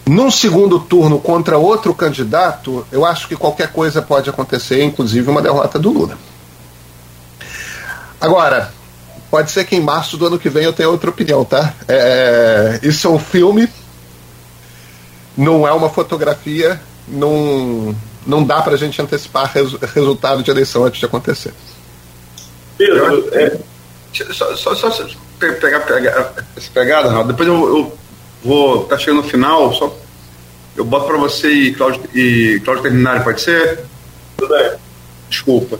[0.07, 5.41] Num segundo turno contra outro candidato, eu acho que qualquer coisa pode acontecer, inclusive uma
[5.41, 6.19] derrota do Lula.
[8.21, 8.73] Agora,
[9.31, 11.73] pode ser que em março do ano que vem eu tenha outra opinião, tá?
[11.87, 13.69] É, isso é um filme,
[15.37, 17.95] não é uma fotografia, não,
[18.27, 21.55] não dá pra gente antecipar res, resultado de eleição antes de acontecer.
[22.77, 23.59] Pedro, é,
[24.33, 25.07] só, só, só
[25.39, 27.33] pegar, pegar essa pegada, Ronaldo.
[27.33, 27.99] depois eu, eu
[28.43, 28.85] vou.
[28.85, 29.97] Tá chegando no final, só.
[30.77, 33.85] Eu boto para você e Cláudio, e Cláudio terminar, pode ser?
[34.37, 34.73] Tudo bem.
[35.29, 35.79] Desculpa.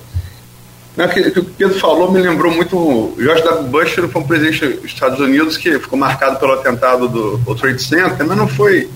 [0.97, 3.15] Não, que, que o Pedro falou me lembrou muito.
[3.19, 3.69] George W.
[3.69, 7.83] Bush foi um presidente dos Estados Unidos que ficou marcado pelo atentado do, do Trade
[7.83, 8.89] Center, mas não foi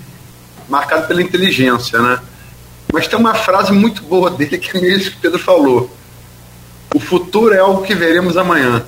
[0.68, 2.20] marcado pela inteligência, né?
[2.92, 5.97] Mas tem uma frase muito boa dele que é meio isso que o Pedro falou
[6.94, 8.84] o futuro é algo que veremos amanhã.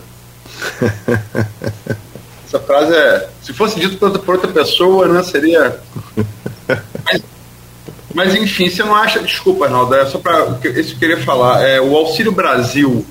[2.46, 3.28] Essa frase é.
[3.42, 5.80] Se fosse dito por outra, por outra pessoa, né, seria.
[7.04, 7.22] Mas,
[8.12, 9.20] mas, enfim, você não acha.
[9.20, 10.58] Desculpa, Arnaldo, é só para.
[10.74, 11.62] Isso que eu queria falar.
[11.62, 13.06] É, o Auxílio Brasil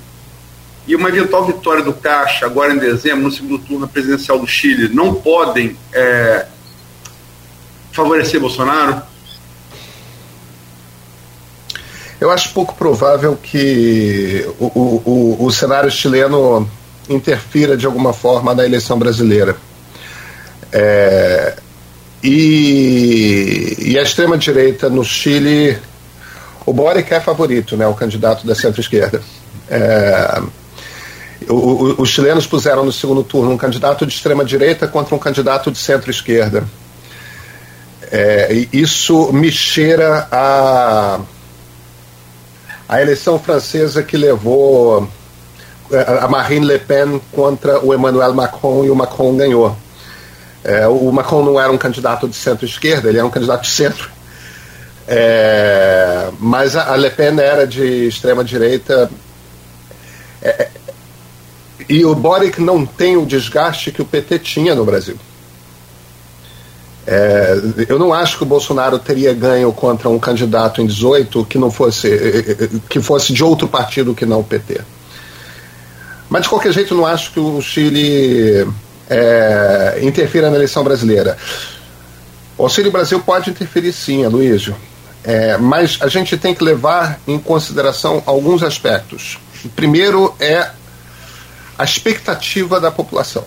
[0.86, 4.88] e uma eventual vitória do Caixa, agora em dezembro, no segundo turno presidencial do Chile,
[4.92, 6.46] não podem é,
[7.92, 9.02] favorecer Bolsonaro?
[12.20, 16.68] Eu acho pouco provável que o, o, o, o cenário chileno
[17.08, 19.56] interfira de alguma forma na eleição brasileira.
[20.70, 21.56] É,
[22.22, 25.78] e, e, a extrema-direita no Chile,
[26.66, 29.22] o Boric é favorito, né, o candidato da centro-esquerda.
[29.70, 30.42] É,
[31.48, 36.64] os chilenos puseram no segundo turno um candidato de extrema-direita contra um candidato de centro-esquerda.
[38.12, 41.20] É, isso me cheira a,
[42.90, 45.08] a eleição francesa que levou
[45.92, 49.76] é, a Marine Le Pen contra o Emmanuel Macron e o Macron ganhou.
[50.64, 54.10] É, o Macron não era um candidato de centro-esquerda, ele era um candidato de centro.
[55.06, 59.08] É, mas a, Le Pen era de extrema-direita.
[60.42, 60.68] É,
[61.88, 65.16] e o Boric não tem o desgaste que o PT tinha no Brasil.
[67.06, 67.58] É,
[67.88, 71.70] eu não acho que o Bolsonaro teria ganho contra um candidato em 18 que não
[71.70, 74.80] fosse que fosse de outro partido que não o PT.
[76.28, 78.68] Mas de qualquer jeito, não acho que o Chile
[79.08, 81.36] é, interfira na eleição brasileira.
[82.56, 84.76] O Auxílio Brasil pode interferir sim, Aloysio,
[85.24, 89.38] é, mas a gente tem que levar em consideração alguns aspectos.
[89.64, 90.70] O primeiro é
[91.76, 93.44] a expectativa da população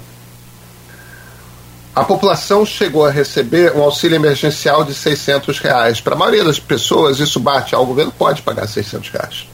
[1.95, 6.02] a população chegou a receber um auxílio emergencial de 600 reais.
[6.02, 9.48] Para a maioria das pessoas, isso bate, o governo pode pagar 600 reais.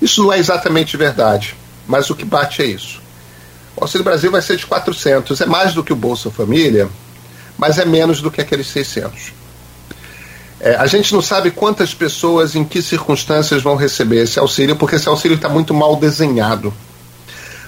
[0.00, 1.54] Isso não é exatamente verdade,
[1.86, 3.02] mas o que bate é isso.
[3.76, 6.88] O Auxílio Brasil vai ser de 400, é mais do que o Bolsa Família,
[7.58, 9.32] mas é menos do que aqueles 600.
[10.58, 14.96] É, a gente não sabe quantas pessoas, em que circunstâncias vão receber esse auxílio, porque
[14.96, 16.72] esse auxílio está muito mal desenhado.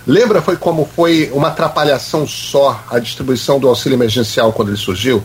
[0.07, 5.23] Lembra foi como foi uma atrapalhação só a distribuição do auxílio emergencial quando ele surgiu?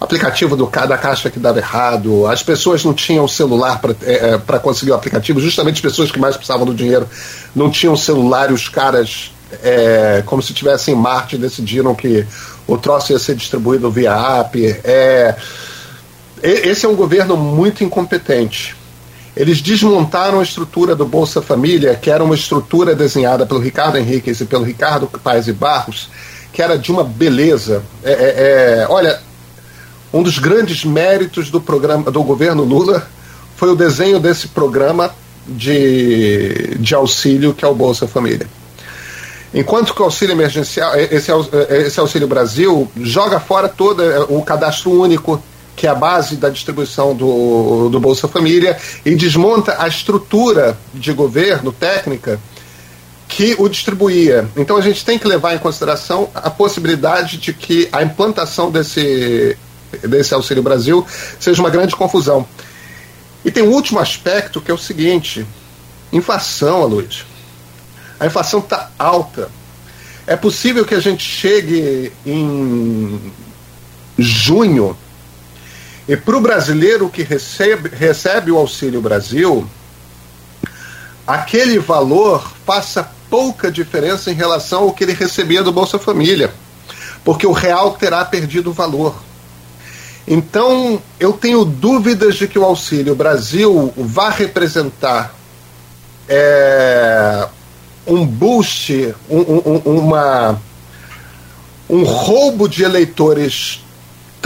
[0.00, 4.34] O aplicativo do, da caixa que dava errado, as pessoas não tinham celular para é,
[4.34, 7.08] é conseguir o aplicativo, justamente as pessoas que mais precisavam do dinheiro
[7.54, 9.32] não tinham celular e os caras,
[9.62, 12.26] é, como se estivessem em Marte, decidiram que
[12.66, 14.80] o troço ia ser distribuído via app.
[14.84, 15.36] É,
[16.42, 18.76] esse é um governo muito incompetente.
[19.36, 24.40] Eles desmontaram a estrutura do Bolsa Família, que era uma estrutura desenhada pelo Ricardo Henriquez
[24.40, 26.08] e pelo Ricardo Paes e Barros,
[26.52, 27.82] que era de uma beleza.
[28.02, 29.20] É, é, é, olha,
[30.10, 33.06] um dos grandes méritos do programa do governo Lula
[33.56, 35.10] foi o desenho desse programa
[35.46, 38.46] de, de auxílio que é o Bolsa Família.
[39.52, 41.30] Enquanto que o auxílio emergencial, esse,
[41.68, 45.42] esse auxílio Brasil, joga fora todo o cadastro único,
[45.76, 51.12] que é a base da distribuição do, do Bolsa Família, e desmonta a estrutura de
[51.12, 52.40] governo técnica
[53.28, 54.48] que o distribuía.
[54.56, 59.56] Então a gente tem que levar em consideração a possibilidade de que a implantação desse,
[60.02, 61.06] desse Auxílio Brasil
[61.38, 62.46] seja uma grande confusão.
[63.44, 65.46] E tem um último aspecto que é o seguinte:
[66.12, 67.24] inflação, Luiz.
[68.18, 69.50] A inflação está alta.
[70.26, 73.32] É possível que a gente chegue em
[74.18, 74.96] junho
[76.08, 79.68] e para o brasileiro que recebe, recebe o Auxílio Brasil,
[81.26, 86.52] aquele valor faça pouca diferença em relação ao que ele recebia do Bolsa Família,
[87.24, 89.16] porque o real terá perdido valor.
[90.28, 95.34] Então, eu tenho dúvidas de que o Auxílio Brasil vá representar
[96.28, 97.48] é,
[98.06, 100.60] um boost, um, um, uma,
[101.88, 103.85] um roubo de eleitores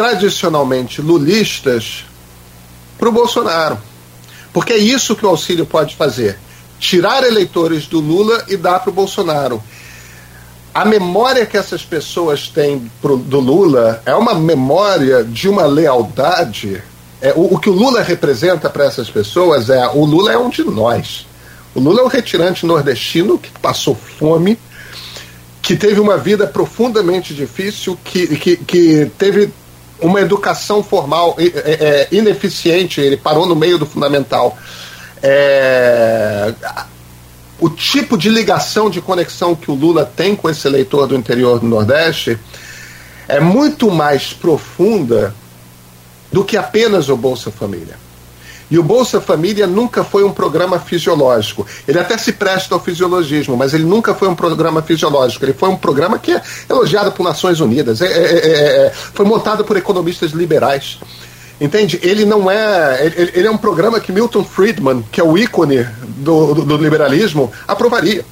[0.01, 2.07] tradicionalmente lulistas
[2.99, 3.77] para o Bolsonaro.
[4.51, 6.39] Porque é isso que o auxílio pode fazer:
[6.79, 9.63] tirar eleitores do Lula e dar para o Bolsonaro.
[10.73, 16.83] A memória que essas pessoas têm pro, do Lula é uma memória de uma lealdade.
[17.21, 20.49] É, o, o que o Lula representa para essas pessoas é: o Lula é um
[20.49, 21.27] de nós.
[21.75, 24.59] O Lula é um retirante nordestino que passou fome,
[25.61, 29.53] que teve uma vida profundamente difícil, que, que, que teve
[30.01, 34.57] uma educação formal é, é, ineficiente, ele parou no meio do fundamental.
[35.23, 36.55] É,
[37.59, 41.61] o tipo de ligação, de conexão que o Lula tem com esse eleitor do interior
[41.61, 42.39] do Nordeste
[43.29, 45.35] é muito mais profunda
[46.33, 47.97] do que apenas o Bolsa Família.
[48.71, 51.67] E o Bolsa Família nunca foi um programa fisiológico.
[51.89, 55.45] Ele até se presta ao fisiologismo, mas ele nunca foi um programa fisiológico.
[55.45, 58.01] Ele foi um programa que é elogiado por Nações Unidas.
[58.01, 60.99] É, é, é, é foi montado por economistas liberais.
[61.61, 62.01] Entende?
[62.03, 63.05] Ele não é.
[63.05, 66.77] Ele, ele, é um programa que Milton Friedman, que é o ícone do, do, do
[66.77, 68.25] liberalismo, aprovaria.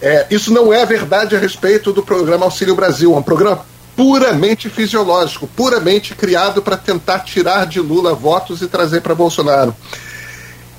[0.00, 3.14] É, isso não é verdade a respeito do programa Auxílio Brasil.
[3.14, 3.64] É um programa
[3.96, 9.74] puramente fisiológico, puramente criado para tentar tirar de Lula votos e trazer para Bolsonaro.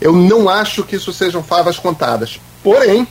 [0.01, 2.39] Eu não acho que isso sejam favas contadas.
[2.63, 3.07] Porém,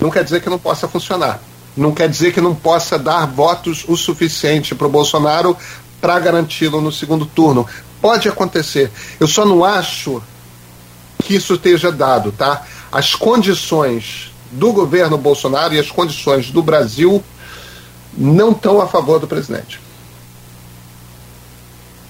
[0.00, 1.40] não quer dizer que não possa funcionar.
[1.76, 5.56] Não quer dizer que não possa dar votos o suficiente para o Bolsonaro
[6.00, 7.66] para garanti-lo no segundo turno.
[8.00, 8.90] Pode acontecer.
[9.20, 10.22] Eu só não acho
[11.22, 12.64] que isso esteja dado, tá?
[12.90, 17.22] As condições do governo Bolsonaro e as condições do Brasil
[18.16, 19.80] não estão a favor do presidente.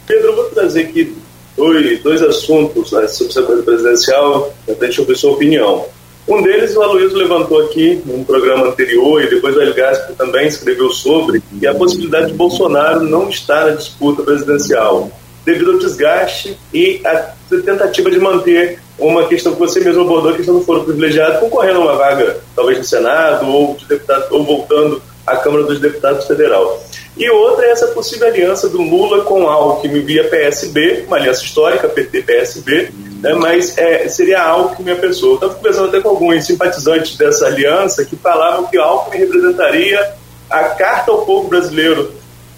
[0.06, 1.16] Pedro, vou trazer aqui
[1.56, 5.86] dois, dois assuntos né, sobre essa coisa presidencial, deixa eu ver sua opinião.
[6.28, 9.74] Um deles o Aloysio levantou aqui num programa anterior e depois o El
[10.16, 15.10] também escreveu sobre, é a possibilidade de Bolsonaro não estar na disputa presidencial,
[15.44, 20.36] devido ao desgaste e a tentativa de manter uma questão que você mesmo abordou, a
[20.36, 24.44] questão do foro privilegiado, concorrendo a uma vaga, talvez no Senado ou de deputado, ou
[24.44, 26.82] voltando à Câmara dos Deputados Federal.
[27.16, 31.88] E outra é essa possível aliança do Lula com Alckmin via PSB, uma aliança histórica,
[31.88, 32.90] PT-PSB,
[33.22, 35.32] né, mas é, seria Alckmin a pessoa.
[35.32, 40.14] Eu estava conversando até com alguns simpatizantes dessa aliança que falavam que Alckmin representaria
[40.50, 42.12] a carta ao povo brasileiro.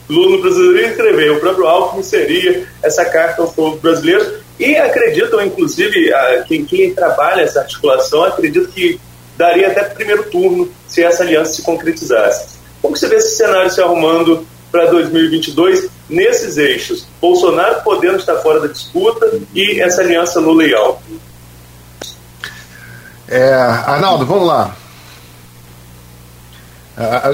[0.08, 4.40] Lula não precisaria escrever, o próprio Alckmin seria essa carta ao povo brasileiro.
[4.58, 9.00] E acreditam, inclusive, a, quem, quem trabalha essa articulação, acredita que
[9.36, 12.57] daria até primeiro turno se essa aliança se concretizasse.
[12.80, 17.06] Como você vê esse cenário se arrumando para 2022 nesses eixos?
[17.20, 21.20] Bolsonaro podendo estar fora da disputa e essa aliança Lula Alckmin.
[23.28, 24.74] É, Arnaldo, vamos lá.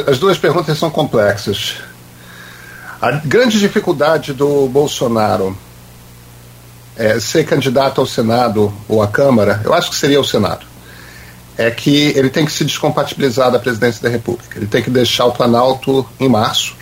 [0.07, 1.77] As duas perguntas são complexas.
[3.01, 5.57] A grande dificuldade do Bolsonaro
[6.97, 10.65] é ser candidato ao Senado ou à Câmara, eu acho que seria o Senado,
[11.57, 14.59] é que ele tem que se descompatibilizar da presidência da República.
[14.59, 16.77] Ele tem que deixar o Planalto em março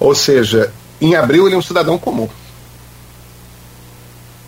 [0.00, 2.28] ou seja, em abril ele é um cidadão comum.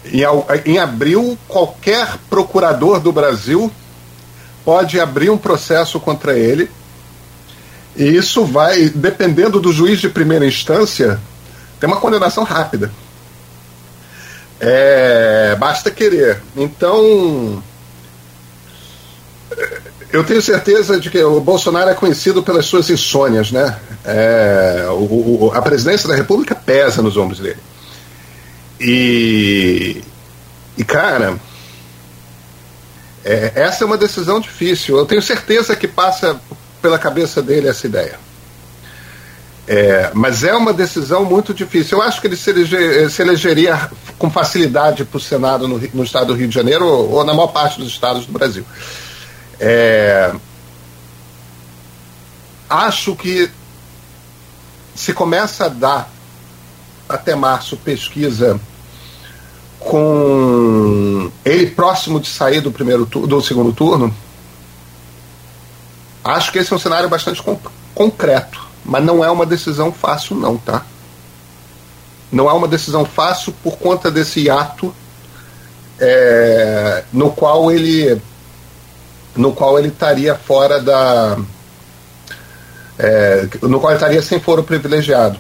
[0.07, 0.23] Em,
[0.65, 3.71] em abril, qualquer procurador do Brasil
[4.65, 6.71] pode abrir um processo contra ele.
[7.95, 11.21] E isso vai, dependendo do juiz de primeira instância,
[11.79, 12.91] ter uma condenação rápida.
[14.59, 16.43] É, basta querer.
[16.57, 17.63] Então,
[20.13, 23.79] eu tenho certeza de que o Bolsonaro é conhecido pelas suas insônias, né?
[24.05, 27.59] É, o, a presidência da República pesa nos ombros dele.
[28.81, 30.03] E,
[30.77, 31.39] e cara,
[33.25, 34.99] é, essa é uma decisão difícil.
[34.99, 36.41] Eu tenho certeza que passa
[36.81, 38.19] pela cabeça dele essa ideia.
[39.67, 41.99] É, mas é uma decisão muito difícil.
[41.99, 42.53] Eu acho que ele se,
[43.09, 47.13] se elegeria com facilidade para o Senado no, no, estado do Rio de Janeiro ou,
[47.13, 48.65] ou na maior parte dos estados do Brasil.
[49.65, 50.35] É,
[52.69, 53.49] acho que
[54.93, 56.11] se começa a dar
[57.09, 58.61] até março pesquisa
[59.79, 64.13] com ele próximo de sair do primeiro do segundo turno,
[66.25, 67.41] acho que esse é um cenário bastante
[67.95, 70.85] concreto, mas não é uma decisão fácil não, tá?
[72.33, 74.93] Não é uma decisão fácil por conta desse ato
[76.01, 78.21] é, no qual ele
[79.37, 81.39] no qual ele estaria fora da.
[82.99, 85.39] É, no qual ele estaria sem foro privilegiado.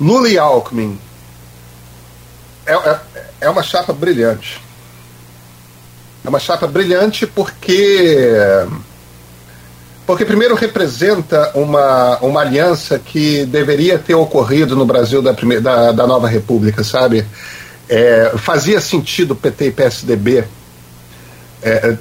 [0.00, 0.98] Lula e Alckmin
[2.66, 3.00] é, é,
[3.42, 4.60] é uma chapa brilhante.
[6.24, 8.16] É uma chapa brilhante porque.
[10.04, 15.92] Porque, primeiro, representa uma, uma aliança que deveria ter ocorrido no Brasil da, primeira, da,
[15.92, 17.24] da nova República, sabe?
[17.88, 20.44] É, fazia sentido PT e PSDB
[21.62, 21.98] é, é,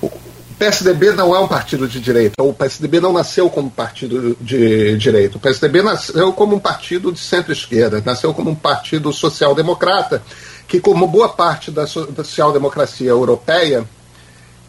[0.00, 0.10] o
[0.58, 2.42] PSDB não é um partido de direita.
[2.42, 5.36] O PSDB não nasceu como partido de direita.
[5.36, 10.22] O PSDB nasceu como um partido de centro-esquerda, nasceu como um partido social-democrata,
[10.66, 13.84] que, como boa parte da social-democracia europeia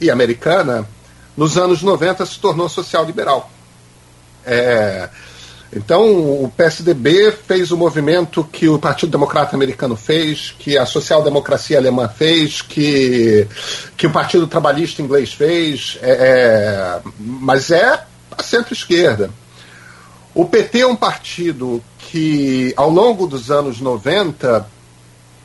[0.02, 0.88] e americana,
[1.38, 3.49] nos anos 90 se tornou social-liberal.
[4.45, 5.10] É,
[5.76, 6.06] então,
[6.41, 12.07] o PSDB fez o movimento que o Partido Democrata Americano fez, que a social-democracia alemã
[12.07, 13.45] fez, que,
[13.97, 19.30] que o Partido Trabalhista Inglês fez, é, é, mas é a centro-esquerda.
[20.34, 24.65] O PT é um partido que, ao longo dos anos 90,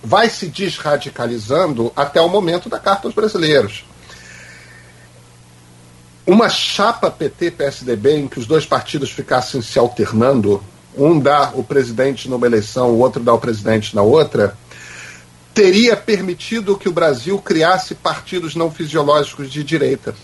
[0.03, 3.85] vai se desradicalizando até o momento da Carta aos Brasileiros.
[6.27, 10.63] Uma chapa PT-PSDB em que os dois partidos ficassem se alternando,
[10.97, 14.57] um dá o presidente numa eleição, o outro dá o presidente na outra,
[15.55, 20.15] teria permitido que o Brasil criasse partidos não fisiológicos de direita.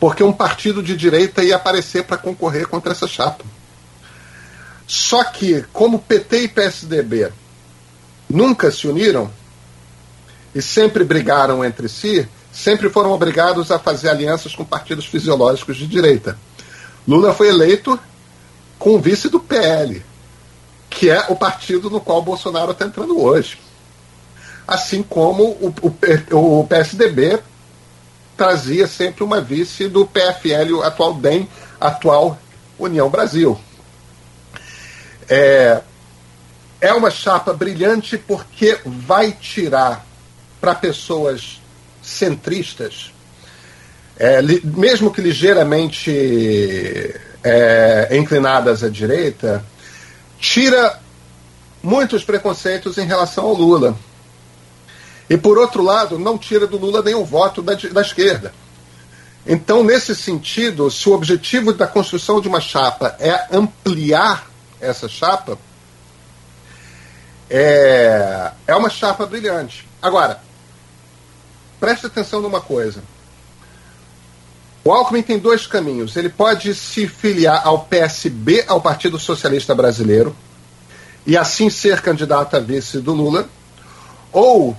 [0.00, 3.44] Porque um partido de direita ia aparecer para concorrer contra essa chapa.
[4.86, 7.32] Só que, como PT e PSDB
[8.28, 9.30] nunca se uniram
[10.54, 15.86] e sempre brigaram entre si, sempre foram obrigados a fazer alianças com partidos fisiológicos de
[15.86, 16.38] direita.
[17.06, 18.00] Lula foi eleito
[18.78, 20.02] com o vice do PL,
[20.88, 23.60] que é o partido no qual Bolsonaro está entrando hoje.
[24.66, 27.38] Assim como o, o, o, PSDB
[28.38, 31.46] trazia sempre uma vice do PFL, o atual DEM,
[31.78, 32.38] atual
[32.78, 33.60] União Brasil.
[35.28, 35.82] É,
[36.80, 40.04] é uma chapa brilhante porque vai tirar
[40.58, 41.60] para pessoas
[42.06, 43.12] centristas,
[44.16, 46.10] é, li, mesmo que ligeiramente
[47.42, 49.64] é, inclinadas à direita,
[50.38, 51.00] tira
[51.82, 53.96] muitos preconceitos em relação ao Lula.
[55.28, 58.54] E, por outro lado, não tira do Lula nenhum voto da, da esquerda.
[59.44, 64.48] Então, nesse sentido, se o objetivo da construção de uma chapa é ampliar
[64.80, 65.58] essa chapa,
[67.50, 69.86] é, é uma chapa brilhante.
[70.00, 70.45] Agora,
[71.78, 73.02] preste atenção numa coisa.
[74.84, 76.14] O Alckmin tem dois caminhos.
[76.16, 80.34] Ele pode se filiar ao PSB, ao Partido Socialista Brasileiro,
[81.26, 83.48] e assim ser candidato a vice do Lula,
[84.32, 84.76] ou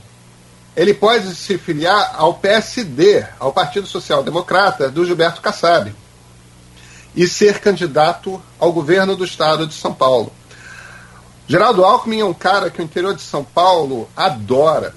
[0.78, 5.94] ele pode se filiar ao PSD, ao Partido Social Democrata, do Gilberto Kassab,
[7.14, 10.32] e ser candidato ao governo do estado de São Paulo.
[11.48, 14.94] Geraldo Alckmin é um cara que o interior de São Paulo adora,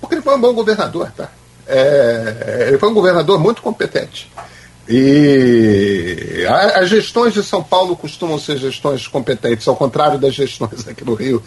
[0.00, 1.30] porque ele foi um bom governador, tá?
[1.66, 4.30] É, ele foi um governador muito competente.
[4.88, 6.44] E
[6.74, 11.14] as gestões de São Paulo costumam ser gestões competentes, ao contrário das gestões aqui no
[11.14, 11.40] Rio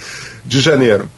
[0.46, 1.10] de Janeiro.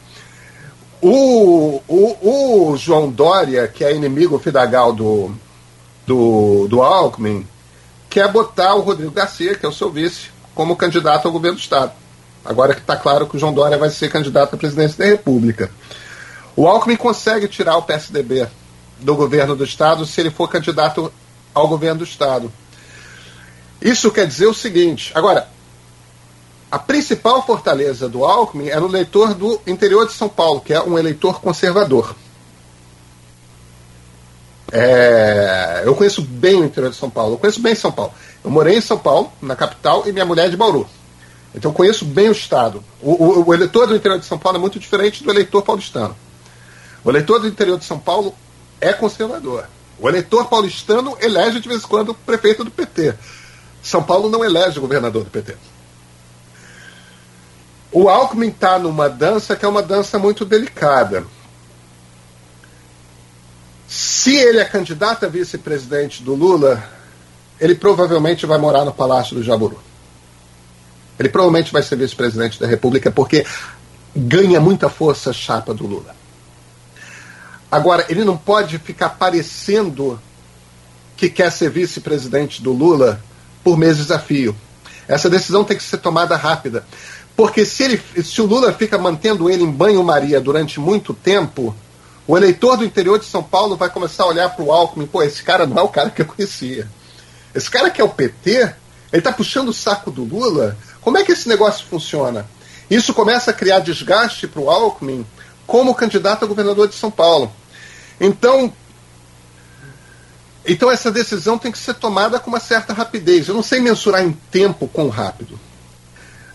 [1.00, 5.30] O, o, o João Dória, que é inimigo fidagal do,
[6.04, 7.46] do, do Alckmin,
[8.10, 11.60] quer botar o Rodrigo Garcia, que é o seu vice, como candidato ao governo do
[11.60, 11.92] Estado.
[12.44, 15.70] Agora que está claro que o João Dória vai ser candidato à presidência da República.
[16.56, 18.48] O Alckmin consegue tirar o PSDB
[18.98, 21.12] do governo do Estado se ele for candidato
[21.52, 22.50] ao governo do Estado.
[23.80, 25.48] Isso quer dizer o seguinte: agora,
[26.70, 30.82] a principal fortaleza do Alckmin é no eleitor do interior de São Paulo, que é
[30.82, 32.16] um eleitor conservador.
[34.72, 38.12] É, eu conheço bem o interior de São Paulo, eu conheço bem São Paulo.
[38.42, 40.88] Eu morei em São Paulo, na capital, e minha mulher é de Bauru.
[41.54, 42.82] Então eu conheço bem o Estado.
[43.00, 46.16] O, o, o, eleitor do interior de São Paulo é muito diferente do eleitor paulistano.
[47.06, 48.34] O eleitor do interior de São Paulo
[48.80, 49.68] é conservador.
[49.96, 53.14] O eleitor paulistano elege de vez em quando o prefeito do PT.
[53.80, 55.56] São Paulo não elege o governador do PT.
[57.92, 61.24] O Alckmin está numa dança que é uma dança muito delicada.
[63.86, 66.82] Se ele é candidato a vice-presidente do Lula,
[67.60, 69.78] ele provavelmente vai morar no Palácio do Jaburu.
[71.20, 73.46] Ele provavelmente vai ser vice-presidente da República porque
[74.16, 76.15] ganha muita força a chapa do Lula.
[77.76, 80.18] Agora, ele não pode ficar parecendo
[81.14, 83.20] que quer ser vice-presidente do Lula
[83.62, 84.56] por meses a fio.
[85.06, 86.86] Essa decisão tem que ser tomada rápida.
[87.36, 91.76] Porque se, ele, se o Lula fica mantendo ele em banho-maria durante muito tempo,
[92.26, 95.22] o eleitor do interior de São Paulo vai começar a olhar para o Alckmin, pô,
[95.22, 96.88] esse cara não é o cara que eu conhecia.
[97.54, 98.74] Esse cara que é o PT, ele
[99.12, 100.78] está puxando o saco do Lula.
[101.02, 102.46] Como é que esse negócio funciona?
[102.88, 105.26] Isso começa a criar desgaste para o Alckmin
[105.66, 107.52] como candidato a governador de São Paulo.
[108.20, 108.72] Então,
[110.66, 113.48] então essa decisão tem que ser tomada com uma certa rapidez.
[113.48, 115.58] Eu não sei mensurar em tempo quão rápido,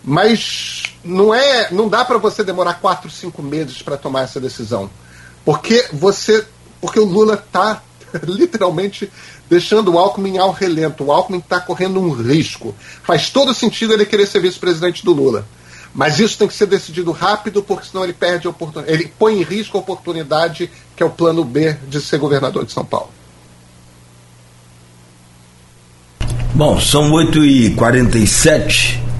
[0.04, 4.90] mas não é, não dá para você demorar quatro, cinco meses para tomar essa decisão,
[5.44, 6.46] porque você,
[6.80, 7.82] porque o Lula está
[8.26, 9.10] literalmente
[9.48, 11.04] deixando o Alckmin ao relento.
[11.04, 12.74] O Alckmin está correndo um risco.
[13.02, 15.46] Faz todo sentido ele querer ser vice-presidente do Lula.
[15.94, 18.96] Mas isso tem que ser decidido rápido, porque senão ele perde a oportunidade.
[18.96, 22.72] Ele põe em risco a oportunidade que é o plano B de ser governador de
[22.72, 23.10] São Paulo.
[26.54, 29.11] Bom, são 8h47.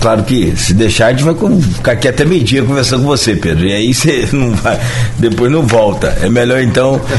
[0.00, 3.66] Claro que se deixar, a gente vai ficar aqui até meio-dia conversando com você, Pedro.
[3.66, 4.78] E aí você não vai,
[5.18, 6.16] depois não volta.
[6.22, 7.00] É melhor então.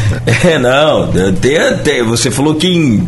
[0.44, 3.08] É, não, tem, tem, você falou que em,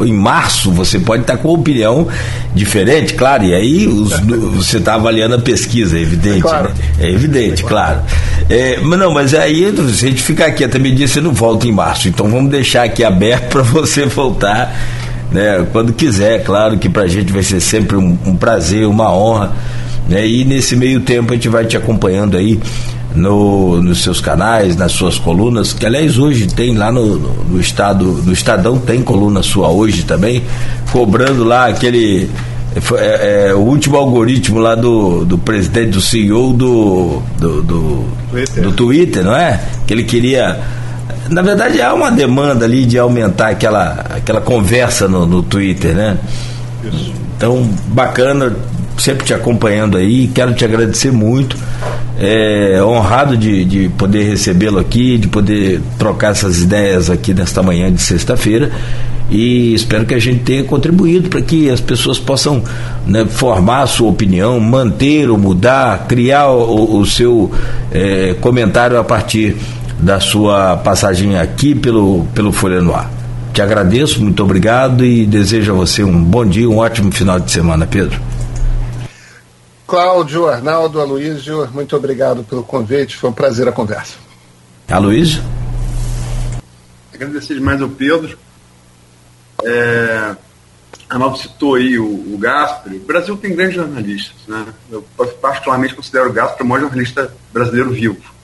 [0.00, 2.06] em março você pode estar com uma opinião
[2.54, 4.10] diferente, claro, e aí os,
[4.54, 6.38] você está avaliando a pesquisa, é evidente.
[6.38, 6.68] É, claro.
[6.68, 6.74] né?
[7.00, 8.00] é evidente, é claro.
[8.48, 11.66] É, mas não, mas aí, se a gente ficar aqui até meio-dia, você não volta
[11.66, 12.08] em março.
[12.08, 14.74] Então vamos deixar aqui aberto para você voltar
[15.30, 15.66] né?
[15.72, 19.52] Quando quiser, claro que para a gente vai ser sempre um, um, prazer, uma honra.
[20.08, 20.26] Né?
[20.26, 22.60] E nesse meio tempo a gente vai te acompanhando aí
[23.14, 27.60] no, nos seus canais, nas suas colunas, que aliás hoje tem lá no, no, no
[27.60, 30.42] estado, no Estadão tem coluna sua hoje também,
[30.92, 32.28] cobrando lá aquele
[32.98, 38.62] é, é, o último algoritmo lá do, do presidente, do CEO do, do, do, Twitter.
[38.62, 39.60] do Twitter, não é?
[39.86, 40.60] Que ele queria
[41.28, 46.18] na verdade há uma demanda ali de aumentar aquela, aquela conversa no, no Twitter, né?
[46.84, 47.12] Isso.
[47.36, 48.56] Então, bacana,
[48.98, 51.56] sempre te acompanhando aí, quero te agradecer muito.
[52.18, 57.92] É, honrado de, de poder recebê-lo aqui, de poder trocar essas ideias aqui nesta manhã
[57.92, 58.70] de sexta-feira.
[59.28, 62.62] E espero que a gente tenha contribuído para que as pessoas possam
[63.06, 67.50] né, formar a sua opinião, manter ou mudar, criar o, o seu
[67.92, 69.56] é, comentário a partir
[69.98, 73.10] da sua passagem aqui pelo, pelo Folha no Ar.
[73.52, 77.50] Te agradeço, muito obrigado e desejo a você um bom dia, um ótimo final de
[77.50, 78.20] semana, Pedro.
[79.86, 84.14] Cláudio, Arnaldo, Aloysio, muito obrigado pelo convite, foi um prazer a conversa.
[84.88, 85.42] Aloysio?
[87.14, 88.38] Agradecer demais ao Pedro.
[89.64, 90.36] É,
[91.08, 92.92] Arnaldo citou aí o, o Gaspar.
[92.92, 94.36] O Brasil tem grandes jornalistas.
[94.46, 94.66] Né?
[94.90, 95.02] Eu
[95.40, 98.35] particularmente considero o Gaspar o maior jornalista brasileiro vivo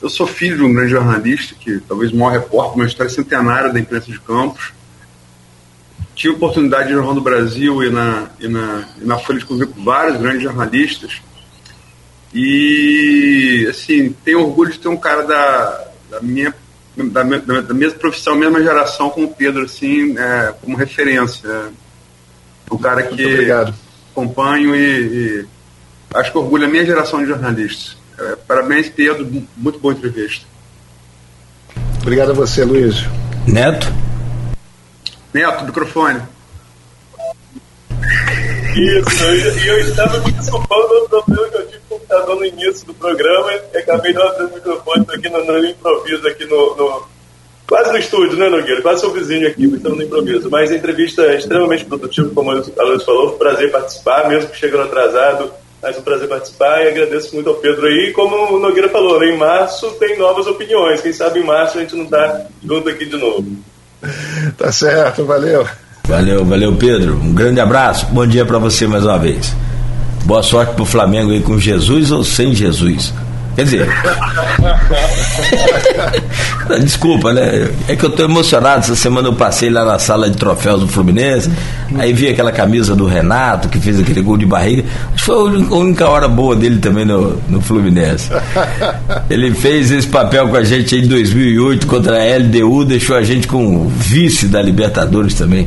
[0.00, 3.72] eu sou filho de um grande jornalista, que talvez o maior repórter, uma história centenária
[3.72, 4.72] da imprensa de Campos.
[6.14, 9.18] Tive a oportunidade de ir no Jornal do Brasil e na, e na, e na
[9.18, 11.20] Folha de conviver com vários grandes jornalistas.
[12.32, 16.54] E, assim, tenho orgulho de ter um cara da, da minha
[16.96, 21.46] da, da, da, mesma profissão, mesma geração como o Pedro, assim, é, como referência.
[21.46, 21.68] É.
[22.70, 23.50] Um cara que
[24.12, 24.78] acompanho e,
[25.42, 25.46] e,
[26.14, 27.96] acho que orgulho a minha geração de jornalistas.
[28.18, 29.26] É, parabéns, Pedro.
[29.56, 30.46] Muito boa entrevista.
[32.00, 33.04] Obrigado a você, Luiz.
[33.46, 33.86] Neto?
[35.32, 36.22] Neto, microfone.
[38.76, 42.36] Isso, e eu, eu, estava me desculpando do problema que eu tive com o computador
[42.36, 46.44] no início do programa e acabei não abrindo o microfone aqui no, no improviso, aqui
[46.44, 47.08] no, no,
[47.66, 48.80] Quase no estúdio, né, Nogueira?
[48.80, 50.48] Quase seu vizinho aqui, estamos no improviso.
[50.48, 52.68] Mas a entrevista é extremamente produtiva, como a Luiz
[53.04, 53.28] falou.
[53.28, 55.52] Foi um prazer participar, mesmo que chegando atrasado
[55.86, 58.12] mais um prazer participar e agradeço muito ao Pedro aí.
[58.12, 61.00] Como o Nogueira falou, em março tem novas opiniões.
[61.00, 63.46] Quem sabe em março a gente não está junto aqui de novo.
[64.58, 65.66] Tá certo, valeu.
[66.06, 67.14] Valeu, valeu, Pedro.
[67.14, 68.06] Um grande abraço.
[68.06, 69.54] Bom dia para você mais uma vez.
[70.24, 73.12] Boa sorte pro Flamengo aí com Jesus ou sem Jesus.
[73.56, 73.88] Quer dizer.
[76.82, 77.70] Desculpa, né?
[77.88, 78.80] É que eu tô emocionado.
[78.80, 81.50] Essa semana eu passei lá na sala de troféus do Fluminense.
[81.96, 84.84] Aí vi aquela camisa do Renato, que fez aquele gol de barriga.
[85.14, 88.28] Acho que foi a única hora boa dele também no, no Fluminense.
[89.30, 93.48] Ele fez esse papel com a gente em 2008 contra a LDU, deixou a gente
[93.48, 95.66] com vice da Libertadores também.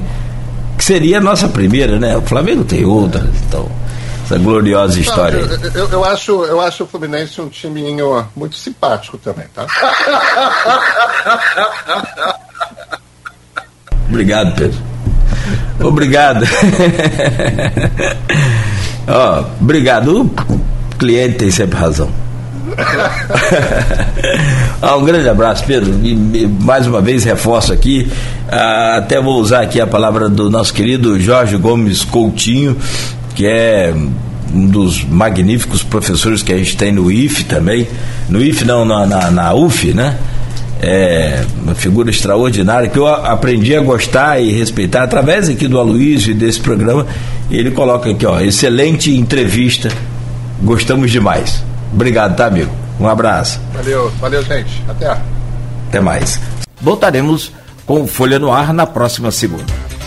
[0.78, 2.16] Que seria a nossa primeira, né?
[2.16, 3.28] O Flamengo tem outra.
[3.48, 3.79] Então
[4.30, 5.44] essa gloriosa história.
[5.44, 9.66] Não, eu, eu, eu, acho, eu acho o Fluminense um timinho muito simpático também, tá?
[14.08, 14.78] Obrigado, Pedro.
[15.82, 16.46] Obrigado.
[19.08, 20.22] Ó, obrigado.
[20.22, 20.30] O
[20.98, 22.12] cliente tem sempre razão.
[24.82, 25.94] ah, um grande abraço, Pedro.
[26.04, 28.12] E, mais uma vez reforço aqui,
[28.48, 32.76] ah, até vou usar aqui a palavra do nosso querido Jorge Gomes Coutinho,
[33.36, 33.94] que é
[34.54, 37.88] um dos magníficos professores que a gente tem no IF também,
[38.28, 40.18] no IF não, na, na, na UF, né?
[40.82, 46.32] É uma figura extraordinária que eu aprendi a gostar e respeitar através aqui do Aloysio
[46.32, 47.06] e desse programa.
[47.52, 49.90] Ele coloca aqui, ó, excelente entrevista,
[50.62, 51.62] gostamos demais.
[51.94, 52.72] Obrigado, tá, amigo?
[53.00, 53.60] Um abraço.
[53.74, 54.82] Valeu, valeu, gente.
[54.88, 55.18] Até.
[55.90, 56.40] Até mais.
[56.82, 57.52] Voltaremos
[57.86, 59.99] com Folha no Ar na próxima segunda.